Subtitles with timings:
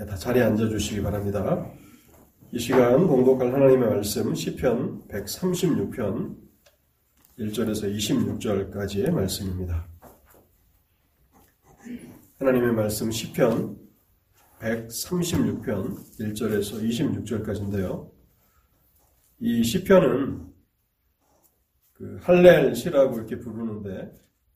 [0.00, 1.70] 네, 다 자리에 앉아 주시기 바랍니다.
[2.52, 6.38] 이 시간 공독할 하나님의 말씀 시편 136편
[7.38, 9.86] 1절에서 26절까지의 말씀입니다.
[12.38, 13.76] 하나님의 말씀 시편
[14.60, 18.10] 136편 1절에서 26절까지인데요.
[19.40, 20.46] 이 시편은
[21.92, 24.10] 그 할렐 시라고 이렇게 부르는데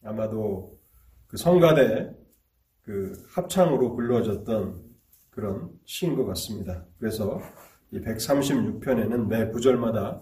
[0.04, 0.80] 아마도
[1.26, 2.16] 그 성가대
[2.80, 4.83] 그 합창으로 불러졌던
[5.34, 6.86] 그런 시인 것 같습니다.
[6.98, 7.40] 그래서
[7.90, 10.20] 이 136편에는 매 구절마다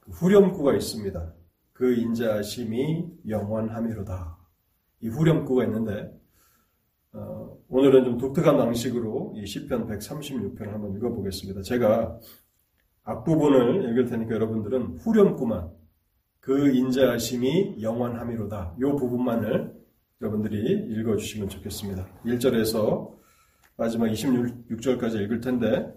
[0.00, 1.34] 그 후렴구가 있습니다.
[1.72, 4.36] 그 인자심이 영원함이로다.
[5.02, 6.12] 이 후렴구가 있는데
[7.12, 11.62] 어, 오늘은 좀 독특한 방식으로 이 시편 136편을 한번 읽어보겠습니다.
[11.62, 12.18] 제가
[13.04, 15.70] 앞부분을 읽을 테니까 여러분들은 후렴구만
[16.40, 18.76] 그 인자심이 영원함이로다.
[18.78, 19.80] 이 부분만을
[20.20, 22.06] 여러분들이 읽어주시면 좋겠습니다.
[22.26, 23.19] 1절에서
[23.80, 25.96] 마지막 26절까지 읽을 텐데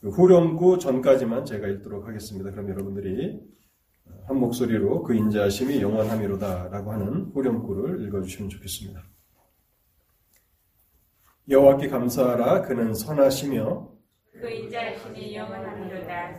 [0.00, 2.50] 그 후렴구 전까지만 제가 읽도록 하겠습니다.
[2.52, 3.38] 그럼 여러분들이
[4.26, 9.02] 한 목소리로 그 인자심이 영원함이로다라고 하는 후렴구를 읽어주시면 좋겠습니다.
[11.50, 13.90] 여호와께 감사하라 그는 선하시며
[14.40, 16.38] 그 인자심이 영원함이로다.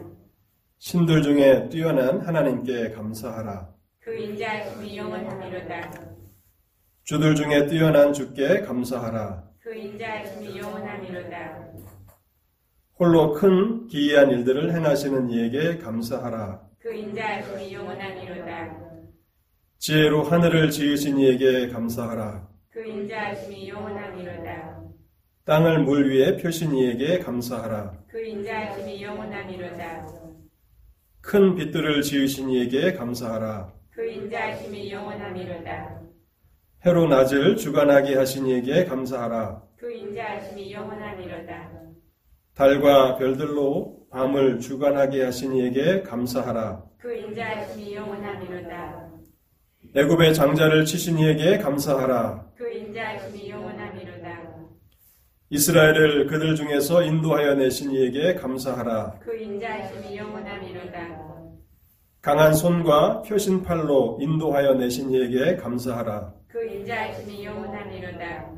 [0.80, 5.92] 신들 중에 뛰어난 하나님께 감사하라 그 인자심이 영원함이로다.
[7.04, 10.60] 주들 중에 뛰어난 주께 감사하라 그 인자심이.
[13.00, 18.78] 홀로 큰 기이한 일들을 행하시는 이에게 감사하라 그 인자심이 영원함이로다.
[19.78, 23.72] 지혜로 하늘을 지으신 이에게 감사하라 그 인자심이.
[25.46, 29.06] 땅을 물 위에 펴신 이에게 감사하라 그 인자심이.
[31.22, 36.11] 큰 빛들을 지으신 이에게 감사하라 그 인자심이 영원함이로다.
[36.84, 41.72] 해로 낮을 주관하게 하신 이에게 감사하라 그 인자심이 영원함이로다.
[42.56, 49.12] 달과 별들로 밤을 주관하게 하신 이에게 감사하라 그 인자심이 영원함이로다.
[49.96, 54.42] 애굽의 장자를 치신 이에게 감사하라 그 인자심이 영원함이로다.
[55.52, 61.32] 이스라엘을 그들 중에서 인도하여 내신 이에게 감사하라 그 인자심이 영원함이로다.
[62.24, 68.52] 강한 손과 펴신 팔로 인도하여 내신 이에게 감사하라 그 인자심이 영원함이로다.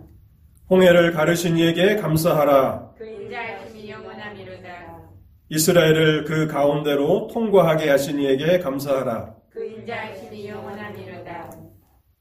[0.69, 4.99] 홍해를 가르신 이에게 감사하라 그 인자심이 영원함이로다.
[5.47, 11.51] 이스라엘을 그 가운데로 통과하게 하신 이에게 감사하라 그 인자심이 영원함이로다.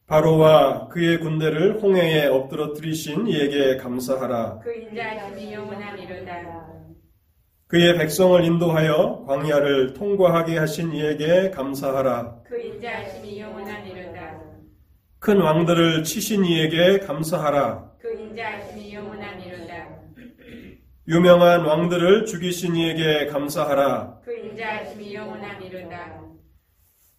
[0.07, 6.69] 바로와 그의 군대를 홍해에 엎드러뜨리신 이에게 감사하라 그 인자심이 영원함이로다.
[7.67, 14.22] 그의 백성을 인도하여 광야를 통과하게 하신 이에게 감사하라 그 인자심이 영원함이로다.
[15.23, 19.89] 큰 왕들을 치신 이에게 감사하라 그 인자심이 영원함이로다.
[21.07, 26.23] 유명한 왕들을 죽이신 이에게 감사하라 그 인자심이 영원함이로다.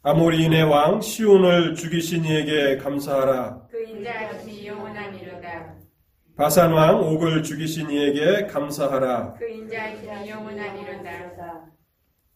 [0.01, 5.75] 아모리인의 왕 시온을 죽이신 이에게 감사하라 그 인자심이 영원함이로다.
[6.35, 11.67] 바산 왕 옥을 죽이신 이에게 감사하라 그 인자심이 영원함이로다.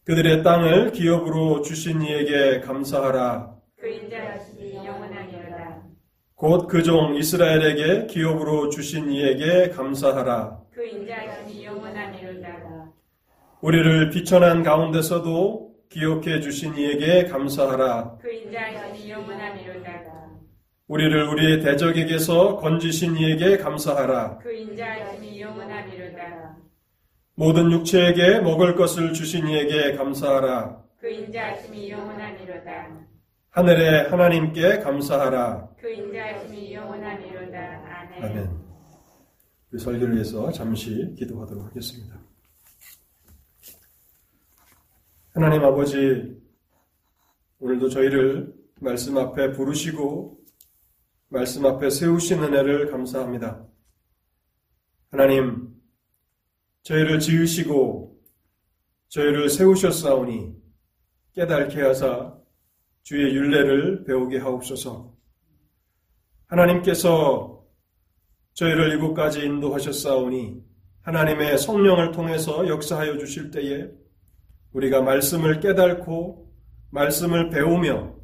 [0.04, 4.57] 그들의 땅을 기업으로 주신 이에게 감사하라 그 인자심이 영원함이로다.
[6.40, 12.92] 곧 그 종 이스라엘에게 기업으로 주신 이에게 감사하라 그 인자심이 영원함이로다.
[13.60, 19.88] 우리를 비천한 가운데서도 기억해 주신 이에게 감사하라 그 인자심이 영원함이로다.
[20.86, 26.56] 우리를 우리의 대적에게서 건지신 이에게 감사하라 그 인자심이 영원함이로다.
[27.34, 33.08] 모든 육체에게 먹을 것을 주신 이에게 감사하라 그 인자심이 영원함이로다.
[33.58, 37.58] 하늘의 하나님께 감사하라 그 인자심이 영원함이로다.
[37.58, 38.22] 아멘.
[38.22, 38.60] 아멘.
[39.68, 42.20] 그 설교를 위해서 잠시 기도하도록 하겠습니다.
[45.34, 46.40] 하나님 아버지,
[47.58, 50.38] 오늘도 저희를 말씀 앞에 부르시고
[51.26, 53.66] 말씀 앞에 세우신 은혜를 감사합니다.
[55.10, 55.74] 하나님,
[56.82, 58.20] 저희를 지으시고
[59.08, 60.54] 저희를 세우셨사오니
[61.32, 62.38] 깨닫게 하사
[63.08, 65.14] 주의 윤례를 배우게 하옵소서.
[66.46, 67.64] 하나님께서
[68.52, 70.62] 저희를 이곳까지 인도하셨사오니
[71.00, 73.88] 하나님의 성령을 통해서 역사하여 주실 때에
[74.74, 76.52] 우리가 말씀을 깨닫고
[76.90, 78.14] 말씀을 배우며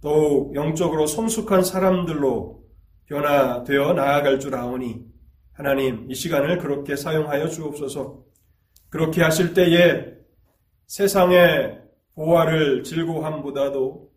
[0.00, 2.62] 더욱 영적으로 성숙한 사람들로
[3.06, 5.06] 변화되어 나아갈 줄 아오니
[5.54, 8.22] 하나님 이 시간을 그렇게 사용하여 주옵소서.
[8.90, 10.14] 그렇게 하실 때에
[10.86, 11.83] 세상의
[12.14, 14.10] 보화를 즐거함보다도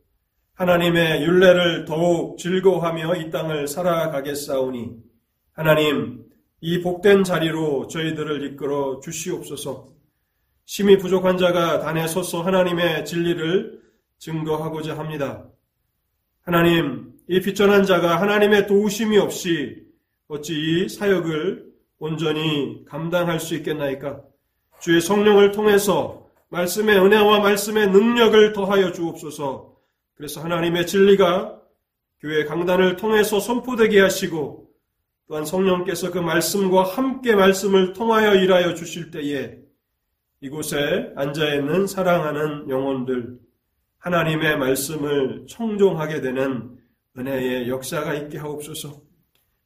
[0.53, 4.95] 하나님의 윤례를 더욱 즐거워하며 이 땅을 살아가겠사오니
[5.53, 6.25] 하나님
[6.61, 9.89] 이 복된 자리로 저희들을 이끌어 주시옵소서.
[10.65, 13.79] 심히 부족한 자가 단에 서서 하나님의 진리를
[14.17, 15.47] 증거하고자 합니다.
[16.41, 19.83] 하나님, 이 빚전한 자가 하나님의 도우심이 없이
[20.27, 21.67] 어찌 이 사역을
[21.99, 24.21] 온전히 감당할 수 있겠나이까?
[24.79, 29.75] 주의 성령을 통해서 말씀의 은혜와 말씀의 능력을 더하여 주옵소서.
[30.15, 31.61] 그래서 하나님의 진리가
[32.19, 34.67] 교회 강단을 통해서 선포되게 하시고
[35.27, 39.57] 또한 성령께서 그 말씀과 함께 말씀을 통하여 일하여 주실 때에
[40.39, 43.37] 이곳에 앉아 있는 사랑하는 영혼들
[43.97, 46.77] 하나님의 말씀을 청종하게 되는
[47.17, 49.01] 은혜의 역사가 있게 하옵소서.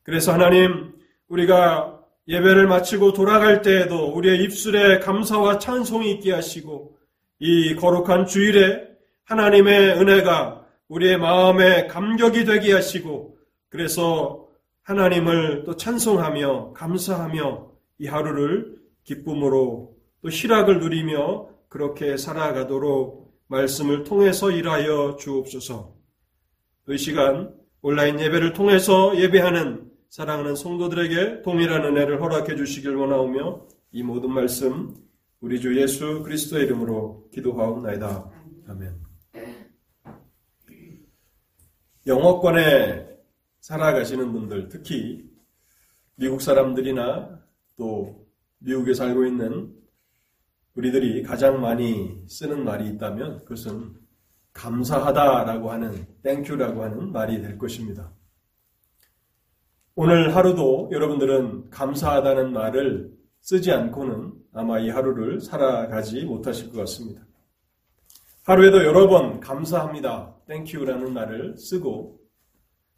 [0.03, 0.93] 그래서 하나님
[1.27, 2.00] 우리가
[2.31, 6.97] 예배를 마치고 돌아갈 때에도 우리의 입술에 감사와 찬송이 있게 하시고
[7.39, 8.87] 이 거룩한 주일에
[9.25, 13.37] 하나님의 은혜가 우리의 마음에 감격이 되게 하시고
[13.67, 14.47] 그래서
[14.83, 17.69] 하나님을 또 찬송하며 감사하며
[17.99, 25.93] 이 하루를 기쁨으로 또 희락을 누리며 그렇게 살아가도록 말씀을 통해서 일하여 주옵소서.
[26.91, 34.33] 이 시간 온라인 예배를 통해서 예배하는 사랑하는 성도들에게 동일한 은혜를 허락해 주시길 원하오며 이 모든
[34.33, 34.93] 말씀
[35.39, 38.29] 우리 주 예수 그리스도의 이름으로 기도하옵나이다.
[38.67, 38.99] 아멘.
[42.07, 43.07] 영어권에
[43.61, 45.31] 살아가시는 분들, 특히
[46.15, 47.39] 미국 사람들이나
[47.77, 48.27] 또
[48.57, 49.73] 미국에 살고 있는
[50.75, 53.95] 우리들이 가장 많이 쓰는 말이 있다면 그것은
[54.51, 58.11] 감사하다라고 하는 Thank you라고 하는 말이 될 것입니다.
[59.95, 63.11] 오늘 하루도 여러분들은 감사하다는 말을
[63.41, 67.21] 쓰지 않고는 아마 이 하루를 살아가지 못하실 것 같습니다.
[68.45, 70.33] 하루에도 여러 번 감사합니다.
[70.47, 72.19] Thank you라는 말을 쓰고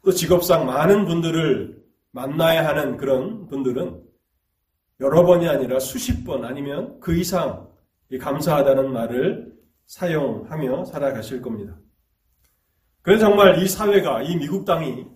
[0.04, 1.82] 또 직업상 많은 분들을
[2.12, 4.00] 만나야 하는 그런 분들은
[5.00, 7.68] 여러 번이 아니라 수십 번 아니면 그 이상
[8.20, 9.52] 감사하다는 말을
[9.86, 11.76] 사용하며 살아가실 겁니다.
[13.02, 15.13] 그래서 정말 이 사회가, 이 미국 땅이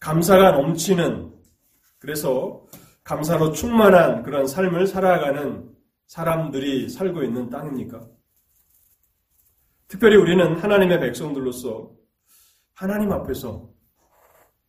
[0.00, 1.30] 감사가 넘치는,
[1.98, 2.66] 그래서
[3.04, 5.70] 감사로 충만한 그런 삶을 살아가는
[6.06, 8.08] 사람들이 살고 있는 땅입니까?
[9.88, 11.92] 특별히 우리는 하나님의 백성들로서
[12.74, 13.68] 하나님 앞에서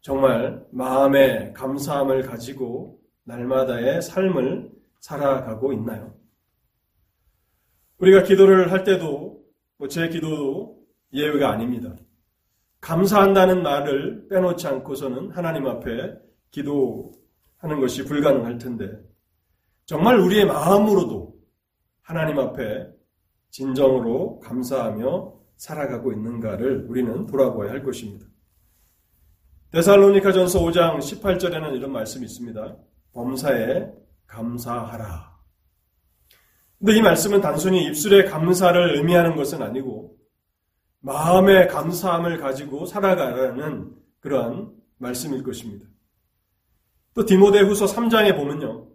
[0.02, 4.70] 정말 마음의 감사함을 가지고 날마다의 삶을
[5.00, 6.14] 살아가고 있나요?
[8.00, 9.42] 우리가 기도를 할 때도
[9.78, 10.84] 뭐제 기도도
[11.14, 11.96] 예외가 아닙니다.
[12.82, 16.16] 감사한다는 말을 빼놓지 않고서는 하나님 앞에
[16.50, 18.92] 기도하는 것이 불가능할 텐데
[19.86, 21.36] 정말 우리의 마음으로도
[22.02, 22.88] 하나님 앞에
[23.52, 28.26] 진정으로 감사하며 살아가고 있는가를 우리는 돌아보아야 할 것입니다.
[29.72, 32.78] 데살로니카 전서 5장 18절에는 이런 말씀이 있습니다.
[33.14, 33.92] 범사에
[34.26, 35.32] 감사하라.
[36.80, 40.18] 근데 이 말씀은 단순히 입술의 감사를 의미하는 것은 아니고
[41.02, 45.86] 마음의 감사함을 가지고 살아가라는 그러한 말씀일 것입니다.
[47.14, 48.88] 또 디모데 후서 3장에 보면요.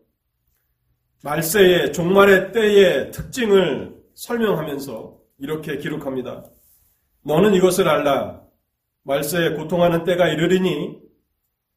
[1.23, 6.45] 말세의 종말의 때의 특징을 설명하면서 이렇게 기록합니다.
[7.23, 8.41] 너는 이것을 알라.
[9.03, 11.01] 말세에 고통하는 때가 이르리니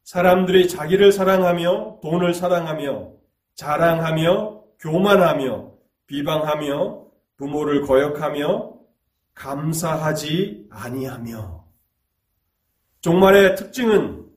[0.03, 3.11] 사람들이 자기를 사랑하며 돈을 사랑하며
[3.55, 5.71] 자랑하며 교만하며
[6.07, 7.05] 비방하며
[7.37, 8.78] 부모를 거역하며
[9.39, 11.65] 감사하지 아니하며
[12.99, 14.27] 종말의 특징은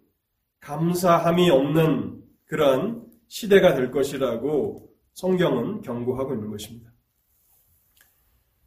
[0.61, 6.93] 감사함이 없는 그러한 시대가 될 것이라고 성경은 경고하고 있는 것입니다.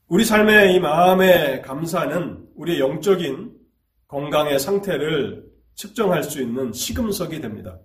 [0.07, 3.57] 우리 삶의 이 마음의 감사는 우리의 영적인
[4.07, 7.79] 건강의 상태를 측정할 수 있는 시금석이 됩니다.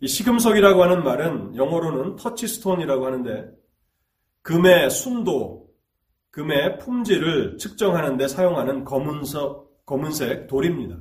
[0.00, 3.48] 이 시금석이라고 하는 말은 영어로는 터치스톤이라고 하는데
[4.42, 5.71] 금의 순도,
[6.32, 10.98] 금의 품질을 측정하는 데 사용하는 검은석, 검은색 돌입니다.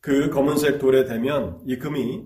[0.00, 2.24] 그 검은색 돌에 대면 이 금이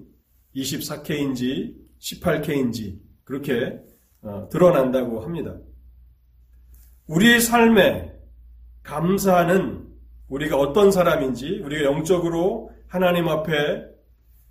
[0.55, 3.81] 24K인지 18K인지 그렇게
[4.23, 5.57] 어, 드러난다고 합니다.
[7.07, 8.15] 우리의 삶에
[8.85, 9.89] 감사하는
[10.29, 13.85] 우리가 어떤 사람인지 우리가 영적으로 하나님 앞에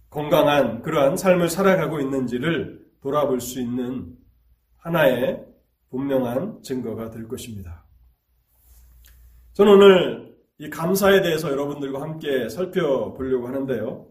[0.09, 4.13] 건강한 그러한 삶을 살아가고 있는지를 돌아볼 수 있는
[4.77, 5.45] 하나의
[5.89, 7.85] 분명한 증거가 될 것입니다.
[9.53, 14.07] 저는 오늘 이 감사에 대해서 여러분들과 함께 살펴보려고 하는데요.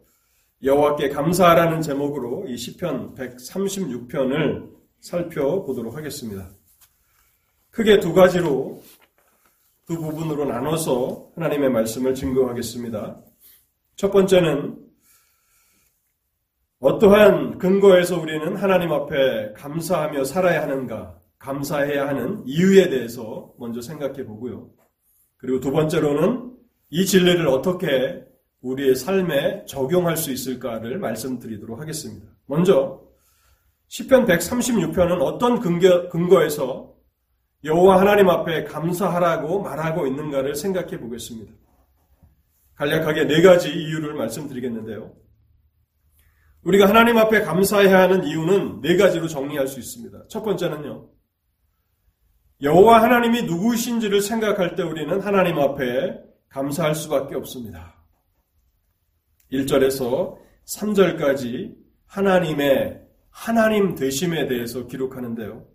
[0.62, 4.70] 여호와께 감사하라는 제목으로 이 시편 136편을
[5.00, 6.50] 살펴보도록 하겠습니다.
[7.70, 8.82] 크게 두 가지로
[9.86, 13.20] 두 부분으로 나눠서 하나님의 말씀을 증거하겠습니다.
[13.96, 14.84] 첫 번째는
[16.80, 24.70] 어떠한 근거에서 우리는 하나님 앞에 감사하며 살아야 하는가, 감사해야 하는 이유에 대해서 먼저 생각해 보고요.
[25.36, 26.52] 그리고 두 번째로는
[26.90, 28.24] 이 진리를 어떻게
[28.60, 32.26] 우리의 삶에 적용할 수 있을까를 말씀드리도록 하겠습니다.
[32.46, 33.02] 먼저
[33.88, 36.94] 10편 136편은 어떤 근거, 근거에서
[37.64, 41.52] 여호와 하나님 앞에 감사하라고 말하고 있는가를 생각해 보겠습니다.
[42.74, 45.12] 간략하게 네 가지 이유를 말씀드리겠는데요.
[46.62, 50.26] 우리가 하나님 앞에 감사해야 하는 이유는 네 가지로 정리할 수 있습니다.
[50.28, 51.08] 첫 번째는요.
[52.60, 57.94] 여호와 하나님이 누구신지를 생각할 때 우리는 하나님 앞에 감사할 수밖에 없습니다.
[59.52, 60.36] 1절에서
[60.66, 63.00] 3절까지 하나님의
[63.30, 65.68] 하나님 되심에 대해서 기록하는데요.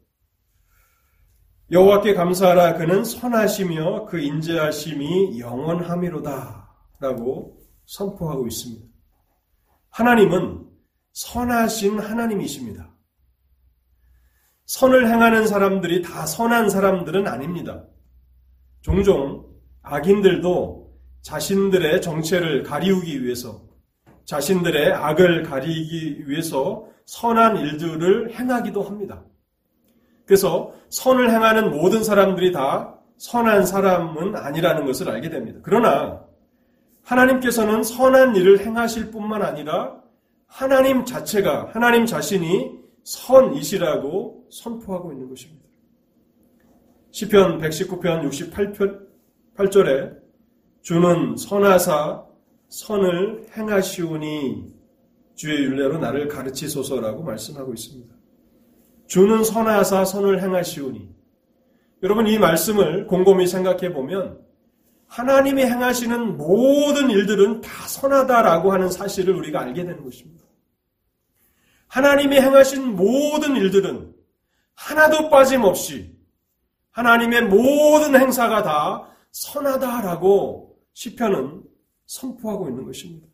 [1.72, 6.62] 여호와께 감사하라 그는 선하시며 그 인자하심이 영원함이로다라고
[7.86, 8.86] 선포하고 있습니다.
[9.90, 10.68] 하나님은
[11.14, 12.93] 선하신 하나님이십니다.
[14.74, 17.84] 선을 행하는 사람들이 다 선한 사람들은 아닙니다.
[18.82, 19.46] 종종
[19.84, 23.62] 악인들도 자신들의 정체를 가리우기 위해서
[24.26, 29.24] 자신들의 악을 가리기 위해서 선한 일들을 행하기도 합니다.
[30.26, 35.60] 그래서 선을 행하는 모든 사람들이 다 선한 사람은 아니라는 것을 알게 됩니다.
[35.62, 36.20] 그러나
[37.04, 40.02] 하나님께서는 선한 일을 행하실 뿐만 아니라
[40.48, 42.72] 하나님 자체가, 하나님 자신이
[43.04, 45.64] 선이시라고 선포하고 있는 것입니다.
[47.12, 49.08] 시편 119편 68편
[49.56, 50.18] 8절에
[50.82, 52.26] 주는 선하사
[52.70, 54.74] 선을 행하시오니
[55.36, 58.14] 주의 윤례로 나를 가르치소서라고 말씀하고 있습니다.
[59.08, 61.10] 주는 선하사 선을 행하시오니
[62.04, 64.40] 여러분 이 말씀을 곰곰이 생각해 보면
[65.08, 70.44] 하나님이 행하시는 모든 일들은 다 선하다라고 하는 사실을 우리가 알게 되는 것입니다.
[71.88, 74.13] 하나님이 행하신 모든 일들은
[74.76, 76.16] 하나도 빠짐없이
[76.92, 81.64] 하나님의 모든 행사가 다 선하다라고 시편은
[82.06, 83.28] 선포하고 있는 것입니다.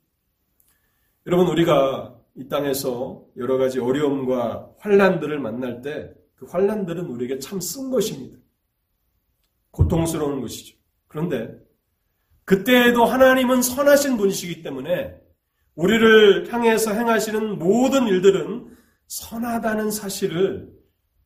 [1.27, 7.91] 여러분 우리가 이 땅에서 여러 가지 어려움과 환란들을 만날 때 그 환란들은 우리에게 참 쓴
[7.91, 8.38] 것입니다.
[9.72, 10.77] 고통스러운 것이죠.
[11.08, 11.53] 그런데
[12.46, 15.19] 그때에도 하나님은 선하신 분이시기 때문에
[15.75, 18.75] 우리를 향해서 행하시는 모든 일들은
[19.08, 20.72] 선하다는 사실을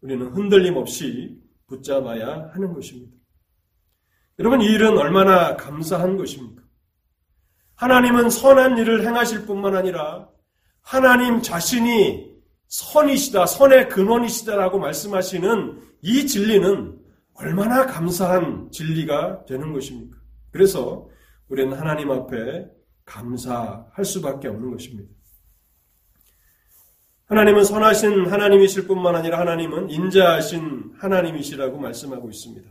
[0.03, 3.15] 우리는 흔들림 없이 붙잡아야 하는 것입니다.
[4.37, 6.61] 여러분, 이 일은 얼마나 감사한 것입니까?
[7.75, 10.29] 하나님은 선한 일을 행하실 뿐만 아니라
[10.81, 12.33] 하나님 자신이
[12.67, 16.99] 선이시다, 선의 근원이시다라고 말씀하시는 이 진리는
[17.35, 20.17] 얼마나 감사한 진리가 되는 것입니까?
[20.51, 21.07] 그래서
[21.47, 22.67] 우리는 하나님 앞에
[23.05, 25.09] 감사할 수밖에 없는 것입니다.
[27.25, 32.69] 하나님은 선하신 하나님이실 뿐만 아니라 하나님은 인자하신 하나님이시라고 말씀하고 있습니다.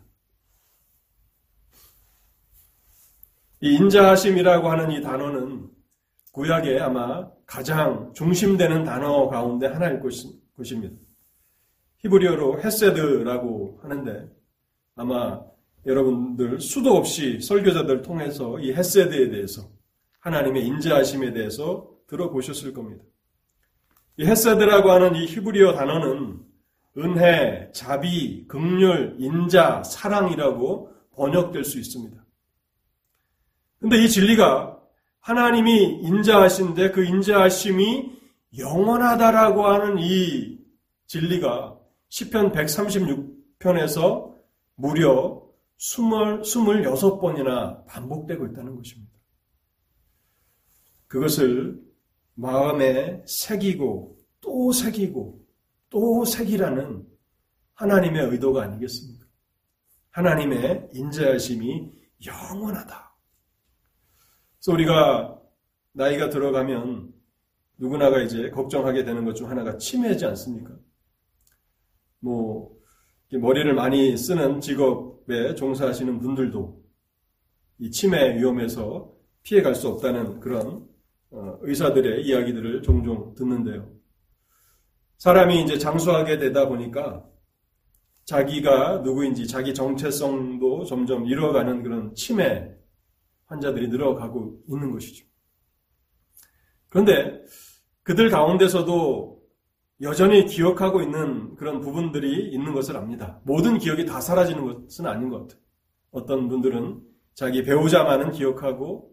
[3.63, 5.71] 이 인자하심이라고 하는 이 단어는
[6.33, 10.01] 구약에 아마 가장 중심되는 단어 가운데 하나일
[10.57, 10.97] 것입니다.
[11.99, 14.29] 히브리어로 헤세드라고 하는데
[14.97, 15.41] 아마
[15.87, 19.69] 여러분들 수도 없이 설교자들 통해서 이 헤세드에 대해서
[20.21, 23.05] 하나님의 인자하심에 대해서 들어보셨을 겁니다.
[24.17, 26.41] 이 헤세드라고 하는 이 히브리어 단어는
[26.99, 32.23] 은혜, 자비, 극률, 인자, 사랑이라고 번역될 수 있습니다.
[33.81, 34.79] 근데 이 진리가
[35.21, 38.21] 하나님이 인자하신데 그 인자하심이
[38.59, 40.59] 영원하다라고 하는 이
[41.07, 41.79] 진리가
[42.09, 44.35] 시편 136편에서
[44.75, 45.43] 무려
[45.79, 49.13] 26번이나 반복되고 있다는 것입니다.
[51.07, 51.81] 그것을
[52.35, 55.45] 마음에 새기고 또 새기고
[55.91, 57.07] 또 새기라는
[57.75, 59.27] 하나님의 의도가 아니겠습니까?
[60.11, 61.93] 하나님의 인자하심이
[62.27, 63.17] 영원하다.
[64.59, 65.41] 그래서 우리가
[65.93, 67.13] 나이가 들어가면
[67.79, 70.77] 누구나가 이제 걱정하게 되는 것 중 하나가 치매지 않습니까?
[72.21, 72.77] 뭐
[73.33, 76.83] 머리를 많이 쓰는 직업에 종사하시는 분들도
[77.79, 79.13] 이 치매 위험에서
[79.43, 80.92] 피해갈 수 없다는 그런 어,
[81.33, 83.91] 의사들의 이야기들을 종종 듣는데요.
[85.19, 87.25] 사람이 이제 장수하게 되다 보니까
[88.25, 92.73] 자기가 누구인지 자기 정체성도 점점 잃어가는 그런 치매
[93.47, 95.27] 환자들이 늘어가고 있는 것이죠.
[96.89, 97.43] 그런데
[98.03, 99.41] 그들 가운데서도
[100.03, 103.41] 여전히 기억하고 있는 그런 부분들이 있는 것을 압니다.
[103.45, 105.61] 모든 기억이 다 사라지는 것은 아닌 것 같아요.
[106.11, 107.01] 어떤 분들은
[107.35, 109.12] 자기 배우자만은 기억하고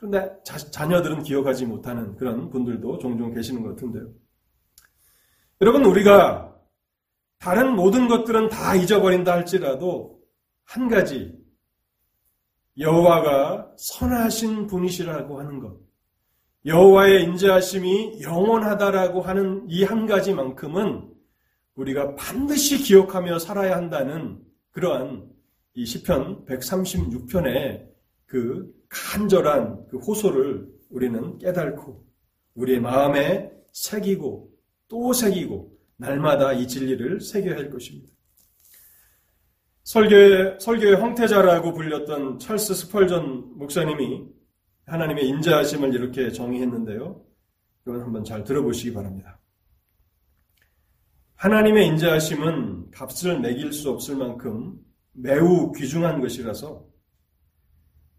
[0.00, 4.10] 그런데 자, 녀들은 기억하지 못하는 그런 분들도 종종 계시는 것 같은데요.
[5.60, 6.56] 여러분, 우리가
[7.38, 10.18] 다른 모든 것들은 다 잊어버린다 할지라도
[10.64, 11.38] 한 가지
[12.78, 15.78] 여호와가 선하신 분이시라고 하는 것,
[16.64, 21.12] 여호와의 인자하심이 영원하다라고 하는 이 한 가지만큼은
[21.74, 25.28] 우리가 반드시 기억하며 살아야 한다는 그러한
[25.74, 27.86] 이 시편 136편의
[28.24, 32.04] 그 간절한 그 호소를 우리는 깨닫고
[32.54, 34.50] 우리의 마음에 새기고
[34.88, 38.12] 또 새기고 날마다 이 진리를 새겨야 할 것입니다.
[39.84, 44.26] 설교의, 설교의 황태자라고 불렸던 찰스 스펄전 목사님이
[44.86, 47.24] 하나님의 인자하심을 이렇게 정의했는데요.
[47.82, 49.40] 이건 한번 잘 들어보시기 바랍니다.
[51.36, 54.78] 하나님의 인자하심은 값을 매길 수 없을 만큼
[55.12, 56.89] 매우 귀중한 것이라서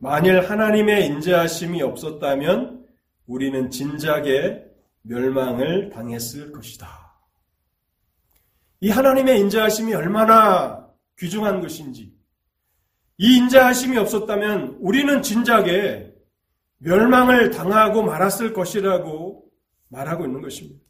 [0.04, 2.88] 만일 하나님의 인자하심이 없었다면
[3.28, 4.64] 우리는 진작에
[5.04, 6.88] 멸망을 당했을 것이다.
[8.80, 10.88] 이 하나님의 인자하심이 얼마나
[11.20, 12.12] 귀중한 것인지,
[13.20, 16.12] 이 인자하심이 없었다면 우리는 진작에
[16.80, 19.46] 멸망을 당하고 말았을 것이라고
[19.90, 20.84] 말하고 있는 것입니다.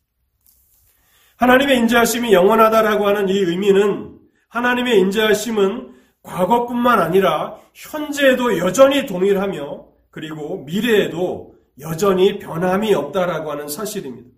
[1.36, 5.91] 하나님의 인자하심이 영원하다라고 하는 이 의미는 하나님의 인자하심은
[6.24, 14.30] 과거뿐만 아니라 현재에도 여전히 동일하며 그리고 미래에도 여전히 변함이 없다라고 하는 사실입니다.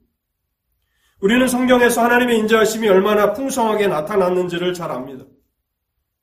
[1.19, 5.25] 우리는 성경에서 하나님의 인자하심이 얼마나 풍성하게 나타났는지를 잘 압니다.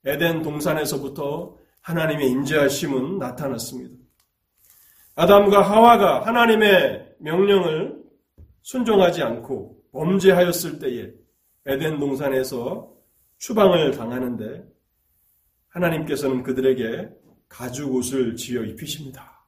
[0.05, 3.95] 에덴 동산에서부터 하나님의 인자하심은 나타났습니다.
[5.17, 8.01] 아담과 하와가 하나님의 명령을
[8.63, 11.11] 순종하지 않고 범죄하였을 때에
[11.67, 12.91] 에덴 동산에서
[13.39, 14.65] 추방을 당하는데
[15.71, 17.11] 하나님께서는 그들에게
[17.49, 19.45] 가죽 옷을 지어 입히십니다.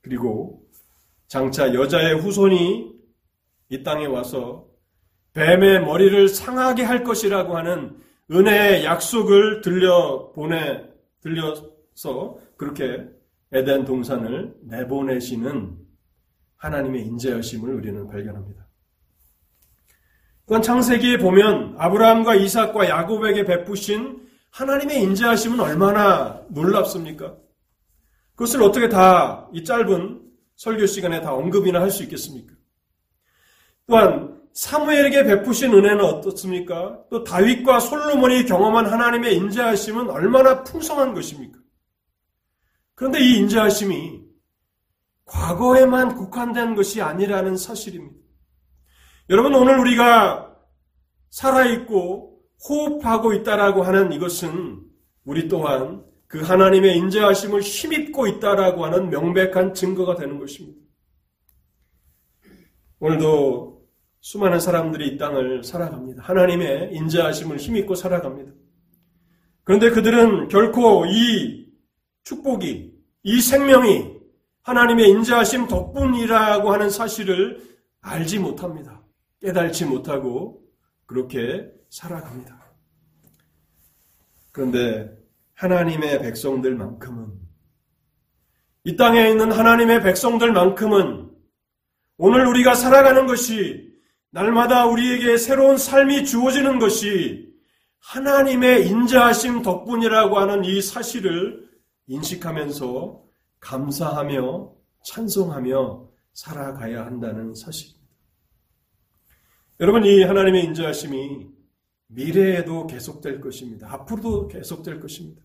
[0.00, 0.66] 그리고
[1.26, 2.94] 장차 여자의 후손이
[3.70, 4.68] 이 땅에 와서
[5.32, 7.98] 뱀의 머리를 상하게 할 것이라고 하는
[8.30, 10.84] 은혜의 약속을 들려 보내
[11.20, 13.08] 들려서 그렇게
[13.52, 15.76] 에덴 동산을 내보내시는
[16.56, 18.66] 하나님의 인재하심을 우리는 발견합니다.
[20.46, 24.25] 또한 창세기에 보면 아브라함과 이삭과 야곱에게 베푸신
[24.56, 27.36] 하나님의 인재하심은 얼마나 놀랍습니까?
[28.32, 30.22] 그것을 어떻게 다 이 짧은
[30.56, 32.54] 설교 시간에 다 언급이나 할 수 있겠습니까?
[33.86, 36.98] 또한 사무엘에게 베푸신 은혜는 어떻습니까?
[37.10, 41.58] 또 다윗과 솔로몬이 경험한 하나님의 인자하심은 얼마나 풍성한 것입니까?
[42.94, 44.22] 그런데 이 인자하심이
[45.26, 48.16] 과거에만 국한된 것이 아니라는 사실입니다.
[49.28, 50.56] 여러분 오늘 우리가
[51.28, 52.35] 살아있고
[52.68, 54.80] 호흡하고 있다라고 하는 이것은
[55.24, 60.80] 우리 또한 그 하나님의 인자하심을 힘입고 있다라고 하는 명백한 증거가 되는 것입니다.
[62.98, 63.86] 오늘도
[64.20, 66.22] 수많은 사람들이 이 땅을 살아갑니다.
[66.22, 68.52] 하나님의 인자하심을 힘입고 살아갑니다.
[69.62, 71.66] 그런데 그들은 결코 이
[72.24, 72.92] 축복이,
[73.22, 74.16] 이 생명이
[74.62, 77.62] 하나님의 인자하심 덕분이라고 하는 사실을
[78.00, 79.02] 알지 못합니다.
[79.40, 80.60] 깨달지 못하고
[81.06, 82.64] 그렇게 살아갑니다.
[84.52, 85.16] 그런데
[85.54, 87.32] 하나님의 백성들만큼은
[88.84, 91.30] 이 땅에 있는 하나님의 백성들만큼은
[92.18, 93.92] 오늘 우리가 살아가는 것이
[94.30, 97.52] 날마다 우리에게 새로운 삶이 주어지는 것이
[97.98, 101.68] 하나님의 인자하심 덕분이라고 하는 이 사실을
[102.06, 103.22] 인식하면서
[103.60, 104.72] 감사하며
[105.04, 108.06] 찬송하며 살아가야 한다는 사실입니다.
[109.80, 111.55] 여러분, 이 하나님의 인자하심이
[112.08, 113.92] 미래에도 계속될 것입니다.
[113.92, 115.42] 앞으로도 계속될 것입니다.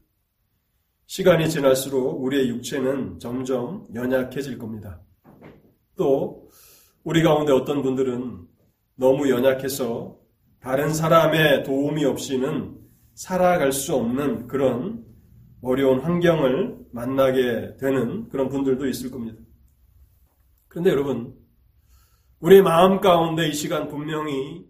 [1.08, 5.02] 시간이 지날수록 우리의 육체는 점점 연약해질 겁니다.
[5.97, 6.50] 또
[7.04, 8.47] 우리 가운데 어떤 분들은
[8.95, 10.17] 너무 연약해서
[10.60, 12.78] 다른 사람의 도움이 없이는
[13.15, 15.04] 살아갈 수 없는 그런
[15.62, 19.41] 어려운 환경을 만나게 되는 그런 분들도 있을 겁니다.
[20.67, 21.36] 그런데 여러분,
[22.39, 24.65] 우리 마음 가운데 이 시간 분명히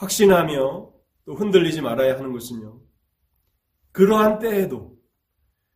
[0.00, 0.90] 확신하며
[1.26, 2.80] 또 흔들리지 말아야 하는 것은요.
[3.92, 4.96] 그러한 때에도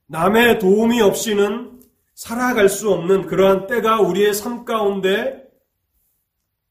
[0.06, 1.80] 남의 도움이 없이는
[2.14, 5.44] 살아갈 수 없는 그러한 때가 우리의 삶 가운데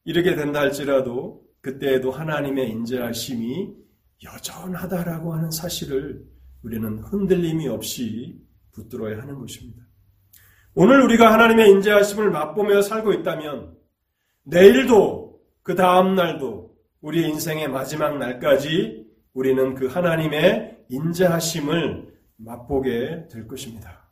[0.04, 3.74] 이르게 된다 할지라도 그때에도 하나님의 인자하심이
[4.22, 6.24] 여전하다라고 하는 사실을
[6.62, 8.40] 우리는 흔들림이 없이
[8.72, 9.82] 붙들어야 하는 것입니다.
[10.74, 13.76] 오늘 우리가 하나님의 인자하심을 맛보며 살고 있다면
[14.42, 16.73] 내일도 그 다음 날도
[17.04, 24.08] 우리 인생의 마지막 날까지 우리는 그 하나님의 인자하심을 맛보게 될 것입니다.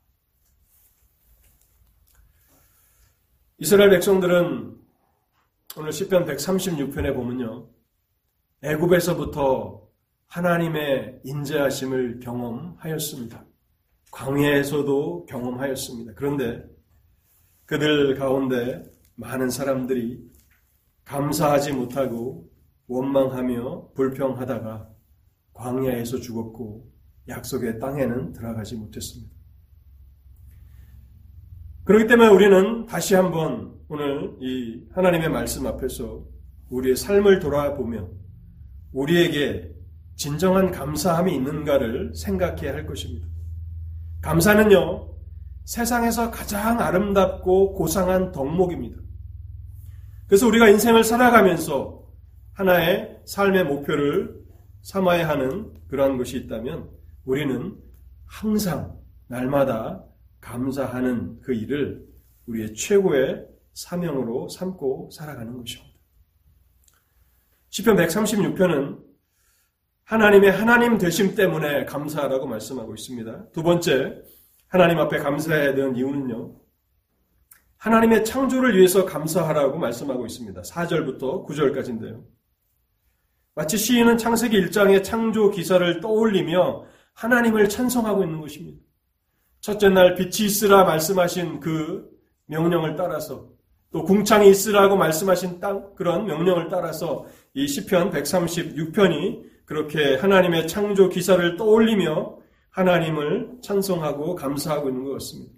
[3.56, 4.76] 이스라엘 백성들은
[5.78, 7.66] 오늘 시편 136편에 보면요.
[8.62, 9.88] 애굽에서부터
[10.26, 13.42] 하나님의 인재하심을 경험하였습니다.
[14.10, 16.12] 광야에서도 경험하였습니다.
[16.14, 16.62] 그런데
[17.64, 18.82] 그들 가운데
[19.14, 20.30] 많은 사람들이
[21.04, 22.51] 감사하지 못하고
[22.86, 24.88] 원망하며 불평하다가
[25.54, 26.90] 광야에서 죽었고
[27.28, 29.32] 약속의 땅에는 들어가지 못했습니다.
[31.84, 36.24] 그렇기 때문에 우리는 다시 한번 오늘 이 하나님의 말씀 앞에서
[36.70, 38.08] 우리의 삶을 돌아보며
[38.92, 39.74] 우리에게
[40.16, 43.26] 진정한 감사함이 있는가를 생각해야 할 것입니다.
[44.20, 45.12] 감사는요,
[45.64, 48.96] 세상에서 가장 아름답고 고상한 덕목입니다.
[50.26, 52.01] 그래서 우리가 인생을 살아가면서
[52.54, 54.42] 하나의 삶의 목표를
[54.82, 56.90] 삼아야 하는 그러한 것이 있다면
[57.24, 57.76] 우리는
[58.26, 60.04] 항상 날마다
[60.40, 62.06] 감사하는 그 일을
[62.46, 65.92] 우리의 최고의 사명으로 삼고 살아가는 것입니다.
[67.70, 69.02] 시편 136편은
[70.04, 73.50] 하나님의 하나님 되심 때문에 감사하라고 말씀하고 있습니다.
[73.52, 74.20] 두 번째,
[74.68, 76.54] 하나님 앞에 감사해야 되는 이유는요.
[77.78, 80.60] 하나님의 창조를 위해서 감사하라고 말씀하고 있습니다.
[80.60, 82.22] 4절부터 9절까지인데요.
[83.54, 88.78] 마치 시인은 창세기 1장의 창조 기사를 떠올리며 하나님을 찬송하고 있는 것입니다.
[89.60, 92.10] 첫째 날 빛이 있으라 말씀하신 그
[92.46, 93.50] 명령을 따라서
[93.90, 101.56] 또 궁창이 있으라고 말씀하신 땅 그런 명령을 따라서 이 시편 136편이 그렇게 하나님의 창조 기사를
[101.56, 102.38] 떠올리며
[102.70, 105.52] 하나님을 찬송하고 감사하고 있는 것 같습니다.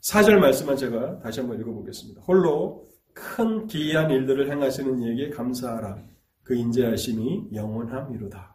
[0.00, 2.20] 4절 말씀만 제가 다시 한번 읽어보겠습니다.
[2.22, 6.11] 홀로 큰 기이한 일들을 행하시는 이에게 감사하라.
[6.42, 8.54] 그 인재하심이 영원함이로다.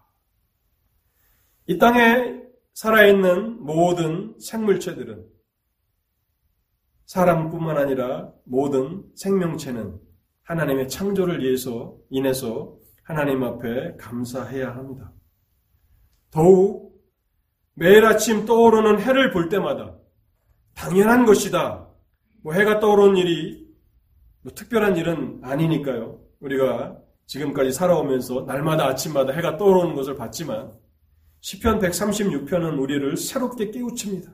[1.67, 2.41] 이 땅에
[2.73, 5.26] 살아있는 모든 생물체들은
[7.06, 10.00] 사람뿐만 아니라 모든 생명체는
[10.43, 15.13] 하나님의 창조를 위해서 인해서 하나님 앞에 감사해야 합니다.
[16.30, 17.02] 더욱
[17.73, 19.97] 매일 아침 떠오르는 해를 볼 때마다
[20.73, 21.89] 당연한 것이다.
[22.43, 23.67] 뭐 해가 떠오르는 일이
[24.41, 26.21] 뭐 특별한 일은 아니니까요.
[26.39, 30.72] 우리가 지금까지 살아오면서 날마다 아침마다 해가 떠오르는 것을 봤지만
[31.42, 34.32] 시편 136편은 우리를 새롭게 깨우칩니다.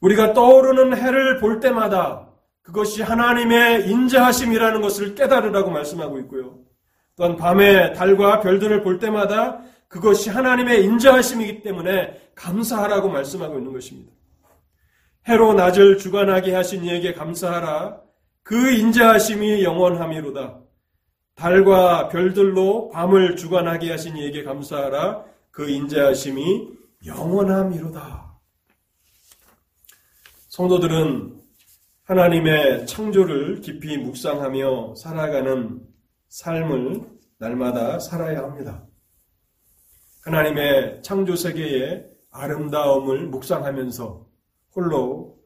[0.00, 2.28] 우리가 떠오르는 해를 볼 때마다
[2.62, 6.58] 그것이 하나님의 인자하심이라는 것을 깨달으라고 말씀하고 있고요.
[7.16, 14.12] 또한 밤에 달과 별들을 볼 때마다 그것이 하나님의 인자하심이기 때문에 감사하라고 말씀하고 있는 것입니다.
[15.28, 18.00] 해로 낮을 주관하게 하신 이에게 감사하라.
[18.42, 20.59] 그 인자하심이 영원함이로다.
[21.40, 25.24] 달과 별들로 밤을 주관하게 하신 이에게 감사하라.
[25.50, 26.68] 그 인자하심이
[27.06, 28.38] 영원함이로다.
[30.48, 31.40] 성도들은
[32.04, 35.80] 하나님의 창조를 깊이 묵상하며 살아가는
[36.28, 37.06] 삶을
[37.38, 38.84] 날마다 살아야 합니다.
[40.26, 44.26] 하나님의 창조 세계의 아름다움을 묵상하면서
[44.76, 45.38] 홀로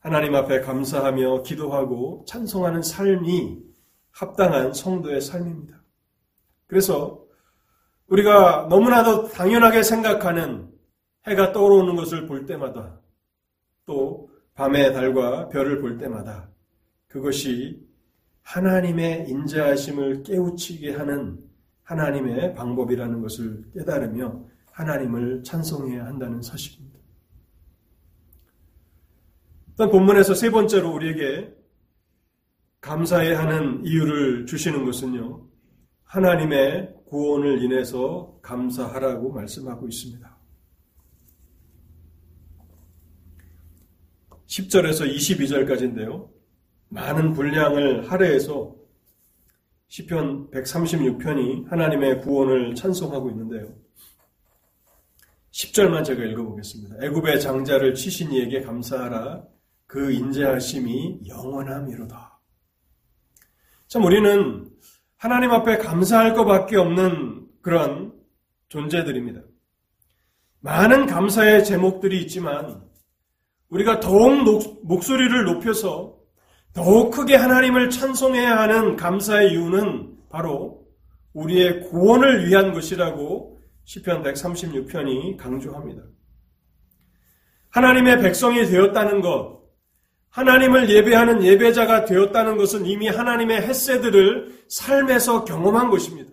[0.00, 3.73] 하나님 앞에 감사하며 기도하고 찬송하는 삶이
[4.14, 5.82] 합당한 성도의 삶입니다.
[6.66, 7.24] 그래서
[8.06, 10.72] 우리가 너무나도 당연하게 생각하는
[11.26, 13.00] 해가 떠오르는 것을 볼 때마다
[13.86, 16.48] 또 밤의 달과 별을 볼 때마다
[17.08, 17.84] 그것이
[18.42, 21.40] 하나님의 인자하심을 깨우치게 하는
[21.82, 26.98] 하나님의 방법이라는 것을 깨달으며 하나님을 찬송해야 한다는 사실입니다.
[29.70, 31.63] 일단 본문에서 세 번째로 우리에게
[32.84, 35.48] 감사해야 하는 이유를 주시는 것은요.
[36.04, 40.36] 하나님의 구원을 인해서 감사하라고 말씀하고 있습니다.
[44.46, 46.28] 10절에서 22절까지인데요.
[46.90, 48.76] 많은 분량을 할애해서
[49.88, 53.74] 시편 136편이 하나님의 구원을 찬송하고 있는데요.
[55.52, 56.96] 10절만 제가 읽어보겠습니다.
[57.02, 59.42] 애굽의 장자를 치신 이에게 감사하라.
[59.86, 62.33] 그 인자하심이 영원함이로다.
[63.94, 64.68] 참 우리는
[65.18, 68.12] 하나님 앞에 감사할 것밖에 없는 그런
[68.68, 69.40] 존재들입니다.
[70.58, 72.82] 많은 감사의 제목들이 있지만
[73.68, 76.18] 우리가 더욱 목소리를 높여서
[76.72, 80.84] 더욱 크게 하나님을 찬송해야 하는 감사의 이유는 바로
[81.32, 86.02] 우리의 구원을 위한 것이라고 시편 136편이 강조합니다.
[87.70, 89.63] 하나님의 백성이 되었다는 것,
[90.34, 96.32] 하나님을 예배하는 예배자가 되었다는 것은 이미 하나님의 햇새들을 삶에서 경험한 것입니다.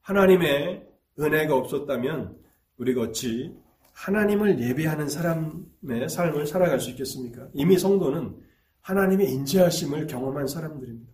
[0.00, 2.36] 하나님의 은혜가 없었다면
[2.78, 3.54] 우리가 어찌
[3.92, 7.48] 하나님을 예배하는 사람의 삶을 살아갈 수 있겠습니까?
[7.54, 8.36] 이미 성도는
[8.80, 11.12] 하나님의 인지하심을 경험한 사람들입니다.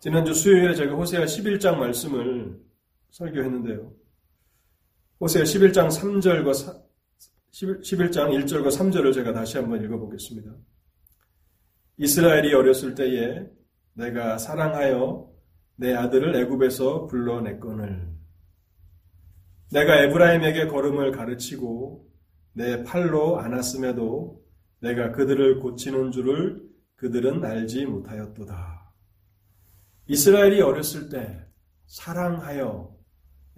[0.00, 2.58] 지난주 수요일에 제가 호세아 11장 말씀을
[3.10, 3.92] 설교했는데요.
[5.20, 6.81] 호세아 11장 3절과
[7.52, 10.50] 11장 1절과 3절을 제가 다시 한번 읽어보겠습니다.
[11.98, 13.46] 이스라엘이 어렸을 때에
[13.92, 15.30] 내가 사랑하여
[15.76, 18.10] 내 아들을 애굽에서 불러냈거늘
[19.70, 22.08] 내가 에브라임에게 걸음을 가르치고
[22.54, 24.42] 내 팔로 안았음에도
[24.80, 26.62] 내가 그들을 고치는 줄을
[26.96, 28.92] 그들은 알지 못하였도다.
[30.06, 31.46] 이스라엘이 어렸을 때
[31.86, 32.96] 사랑하여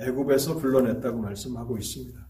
[0.00, 2.23] 애굽에서 불러냈다고 말씀하고 있습니다.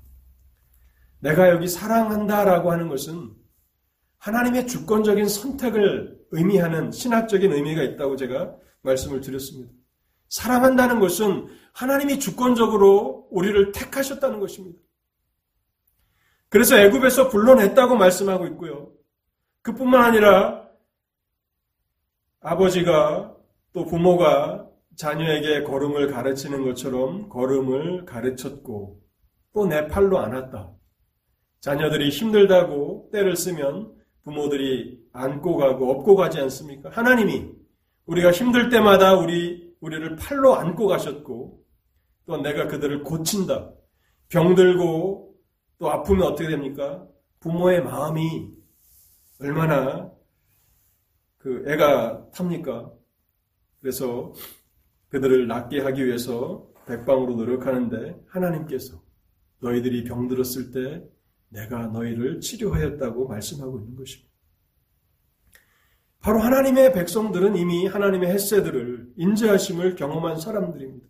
[1.24, 3.32] 내가 여기 사랑한다라고 하는 것은
[4.18, 9.72] 하나님의 주권적인 선택을 의미하는 신학적인 의미가 있다고 제가 말씀을 드렸습니다.
[10.28, 14.78] 사랑한다는 것은 하나님이 주권적으로 우리를 택하셨다는 것입니다.
[16.50, 18.92] 그래서 애굽에서 불러냈다고 말씀하고 있고요.
[19.62, 20.68] 그뿐만 아니라
[22.40, 23.34] 아버지가
[23.72, 29.00] 또 부모가 자녀에게 걸음을 가르치는 것처럼 걸음을 가르쳤고
[29.54, 30.74] 또 내 팔로 안았다.
[31.64, 36.90] 자녀들이 힘들다고 때를 쓰면 부모들이 안고 가고 업고 가지 않습니까?
[36.90, 37.52] 하나님이
[38.04, 41.64] 우리가 힘들 때마다 우리 우리를 팔로 안고 가셨고
[42.26, 43.72] 또 내가 그들을 고친다.
[44.28, 45.34] 병들고
[45.78, 47.06] 또 아프면 어떻게 됩니까?
[47.40, 48.50] 부모의 마음이
[49.40, 50.12] 얼마나
[51.38, 52.92] 그 애가 탑니까?
[53.80, 54.34] 그래서
[55.08, 59.00] 그들을 낫게 하기 위해서 백방으로 노력하는데 하나님께서
[59.60, 61.13] 너희들이 병들었을 때
[61.54, 64.32] 내가 너희를 치료하였다고 말씀하고 있는 것입니다.
[66.20, 71.06] 바로 하나님의 백성들은 이미 하나님의 햇새들을 인지하심을 경험한 사람들입니다.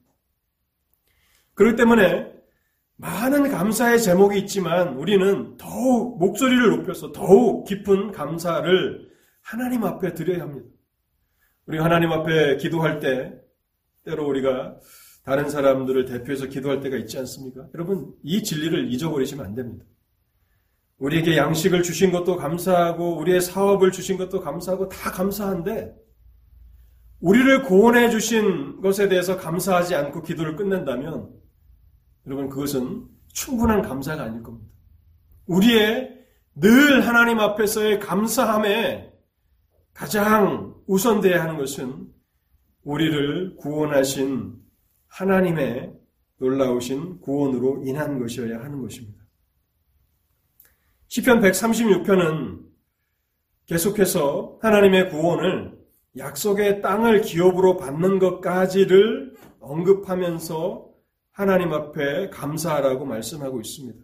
[1.55, 2.33] 그렇기 때문에
[2.97, 9.09] 많은 감사의 제목이 있지만 우리는 더욱 목소리를 높여서 더욱 깊은 감사를
[9.41, 10.69] 하나님 앞에 드려야 합니다.
[11.67, 13.41] 우리가 하나님 앞에 기도할 때
[14.05, 14.79] 때로 우리가
[15.25, 17.67] 다른 사람들을 대표해서 기도할 때가 있지 않습니까?
[17.75, 19.87] 여러분 이 진리를 잊어버리시면 안 됩니다.
[21.05, 25.95] 우리에게 양식을 주신 것도 감사하고 우리의 사업을 주신 것도 감사하고 다 감사한데
[27.21, 31.29] 우리를 구원해 주신 것에 대해서 감사하지 않고 기도를 끝낸다면
[32.27, 34.73] 여러분 그것은 충분한 감사가 아닐 겁니다.
[35.47, 36.11] 우리의
[36.55, 39.13] 늘 하나님 앞에서의 감사함에
[39.93, 42.09] 가장 우선돼야 하는 것은
[42.83, 44.55] 우리를 구원하신
[45.09, 45.93] 하나님의
[46.39, 49.24] 놀라우신 구원으로 인한 것이어야 하는 것입니다.
[51.15, 52.65] 시편 136편은
[53.67, 55.79] 계속해서 하나님의 구원을
[56.17, 60.91] 약속의 땅을 기업으로 받는 것까지를 언급하면서
[61.31, 63.97] 하나님 앞에 감사하라고 말씀하고 있습니다.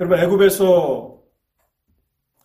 [0.00, 1.20] 여러분 애굽에서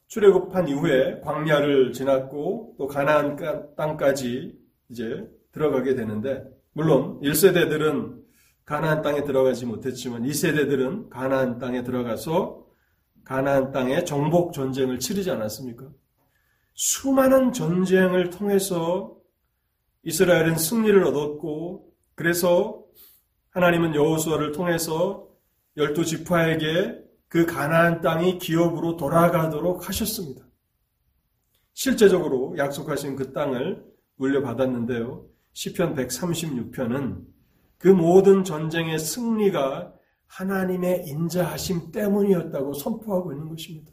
[0.07, 3.37] 출애굽한 이후에 광야를 지났고 또 가나안
[3.77, 4.59] 땅까지
[4.89, 8.20] 이제 들어가게 되는데 물론 1세대들은
[8.65, 12.65] 가나안 땅에 들어가지 못했지만 2세대들은 가나안 땅에 들어가서
[13.23, 15.89] 가나안 땅에 정복 전쟁을 치르지 않았습니까?
[16.73, 19.17] 수많은 전쟁을 통해서
[20.03, 22.83] 이스라엘은 승리를 얻었고 그래서
[23.51, 25.27] 하나님은 여호수아를 통해서
[25.77, 30.45] 열두 지파에게 그 가나안 땅이 기업으로 돌아가도록 하셨습니다.
[31.73, 33.83] 실제적으로 약속하신 그 땅을
[34.15, 35.25] 물려받았는데요.
[35.53, 37.25] 시편 136편은
[37.81, 39.91] 그 모든 전쟁의 승리가
[40.27, 43.91] 하나님의 인자하심 때문이었다고 선포하고 있는 것입니다.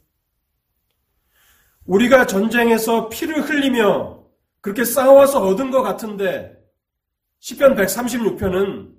[1.86, 4.26] 우리가 전쟁에서 피를 흘리며
[4.60, 6.54] 그렇게 싸워서 얻은 것 같은데
[7.38, 8.94] 시편 136편은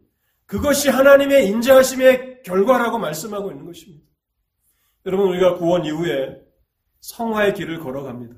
[0.47, 4.04] 그것이 하나님의 인자하심의 결과라고 말씀하고 있는 것입니다.
[5.06, 6.41] 여러분 우리가 구원 이후에
[7.02, 8.36] 성화의 길을 걸어갑니다.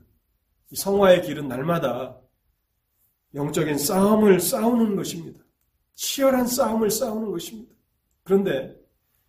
[0.75, 2.19] 성화의 길은 날마다
[3.35, 5.40] 영적인 싸움을 싸우는 것입니다.
[6.01, 7.71] 치열한 싸움을 싸우는 것입니다.
[8.23, 8.75] 그런데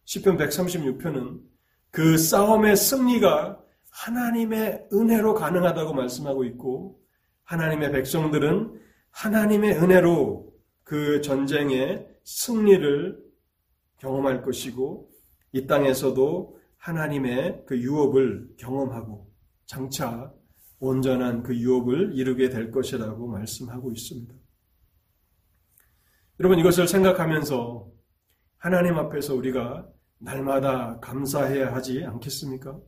[0.05, 1.43] 시편 136편은
[1.91, 6.99] 그 싸움의 승리가 하나님의 은혜로 가능하다고 말씀하고 있고
[7.45, 8.81] 하나님의 백성들은
[9.11, 10.51] 하나님의 은혜로
[10.83, 13.23] 그 전쟁의 승리를
[13.99, 15.11] 경험할 것이고
[15.53, 19.31] 이 땅에서도 하나님의 그 유업을 경험하고
[19.67, 20.33] 장차
[20.81, 24.42] 온전한 그 유업을 이루게 될 것이라고 말씀하고 있습니다.
[26.43, 27.89] 여러분 이것을 생각하면서
[28.59, 32.81] 하나님 앞에서 우리가 날마다 감사해야 하지 않겠습니까?